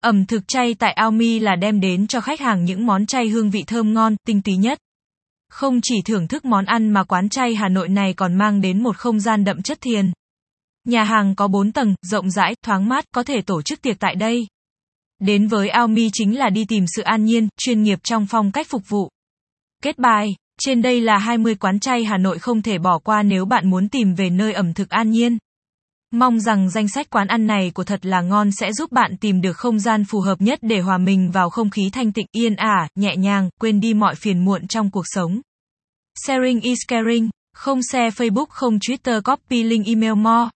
Ẩm 0.00 0.26
thực 0.26 0.48
chay 0.48 0.74
tại 0.74 0.92
Aomi 0.92 1.38
là 1.38 1.56
đem 1.56 1.80
đến 1.80 2.06
cho 2.06 2.20
khách 2.20 2.40
hàng 2.40 2.64
những 2.64 2.86
món 2.86 3.06
chay 3.06 3.28
hương 3.28 3.50
vị 3.50 3.64
thơm 3.66 3.94
ngon, 3.94 4.16
tinh 4.26 4.42
túy 4.42 4.56
nhất. 4.56 4.78
Không 5.50 5.80
chỉ 5.82 5.94
thưởng 6.04 6.28
thức 6.28 6.44
món 6.44 6.64
ăn 6.64 6.90
mà 6.90 7.04
quán 7.04 7.28
chay 7.28 7.54
Hà 7.54 7.68
Nội 7.68 7.88
này 7.88 8.12
còn 8.12 8.34
mang 8.38 8.60
đến 8.60 8.82
một 8.82 8.96
không 8.96 9.20
gian 9.20 9.44
đậm 9.44 9.62
chất 9.62 9.78
thiền. 9.80 10.12
Nhà 10.84 11.04
hàng 11.04 11.34
có 11.34 11.48
4 11.48 11.72
tầng, 11.72 11.94
rộng 12.02 12.30
rãi, 12.30 12.54
thoáng 12.64 12.88
mát, 12.88 13.04
có 13.14 13.22
thể 13.22 13.40
tổ 13.42 13.62
chức 13.62 13.82
tiệc 13.82 13.98
tại 13.98 14.14
đây. 14.14 14.46
Đến 15.20 15.48
với 15.48 15.68
Aomi 15.68 16.10
chính 16.12 16.38
là 16.38 16.50
đi 16.50 16.64
tìm 16.64 16.84
sự 16.96 17.02
an 17.02 17.24
nhiên, 17.24 17.48
chuyên 17.58 17.82
nghiệp 17.82 17.98
trong 18.02 18.26
phong 18.26 18.52
cách 18.52 18.66
phục 18.70 18.82
vụ. 18.88 19.08
Kết 19.82 19.98
bài, 19.98 20.28
trên 20.60 20.82
đây 20.82 21.00
là 21.00 21.18
20 21.18 21.54
quán 21.54 21.80
chay 21.80 22.04
Hà 22.04 22.18
Nội 22.18 22.38
không 22.38 22.62
thể 22.62 22.78
bỏ 22.78 22.98
qua 22.98 23.22
nếu 23.22 23.44
bạn 23.44 23.70
muốn 23.70 23.88
tìm 23.88 24.14
về 24.14 24.30
nơi 24.30 24.52
ẩm 24.52 24.74
thực 24.74 24.90
an 24.90 25.10
nhiên. 25.10 25.38
Mong 26.12 26.40
rằng 26.40 26.70
danh 26.70 26.88
sách 26.88 27.10
quán 27.10 27.28
ăn 27.28 27.46
này 27.46 27.70
của 27.74 27.84
thật 27.84 28.06
là 28.06 28.20
ngon 28.20 28.50
sẽ 28.52 28.72
giúp 28.72 28.92
bạn 28.92 29.16
tìm 29.16 29.40
được 29.40 29.56
không 29.56 29.78
gian 29.78 30.04
phù 30.04 30.20
hợp 30.20 30.40
nhất 30.40 30.58
để 30.62 30.80
hòa 30.80 30.98
mình 30.98 31.30
vào 31.30 31.50
không 31.50 31.70
khí 31.70 31.90
thanh 31.92 32.12
tịnh, 32.12 32.26
yên 32.32 32.56
ả, 32.56 32.88
nhẹ 32.94 33.16
nhàng, 33.16 33.50
quên 33.60 33.80
đi 33.80 33.94
mọi 33.94 34.14
phiền 34.14 34.44
muộn 34.44 34.66
trong 34.66 34.90
cuộc 34.90 35.04
sống. 35.04 35.40
Sharing 36.26 36.60
is 36.60 36.78
caring. 36.88 37.30
Không 37.54 37.82
share 37.82 38.08
Facebook, 38.08 38.46
không 38.48 38.78
Twitter, 38.78 39.22
copy 39.22 39.62
link 39.62 39.86
email 39.86 40.14
more. 40.14 40.50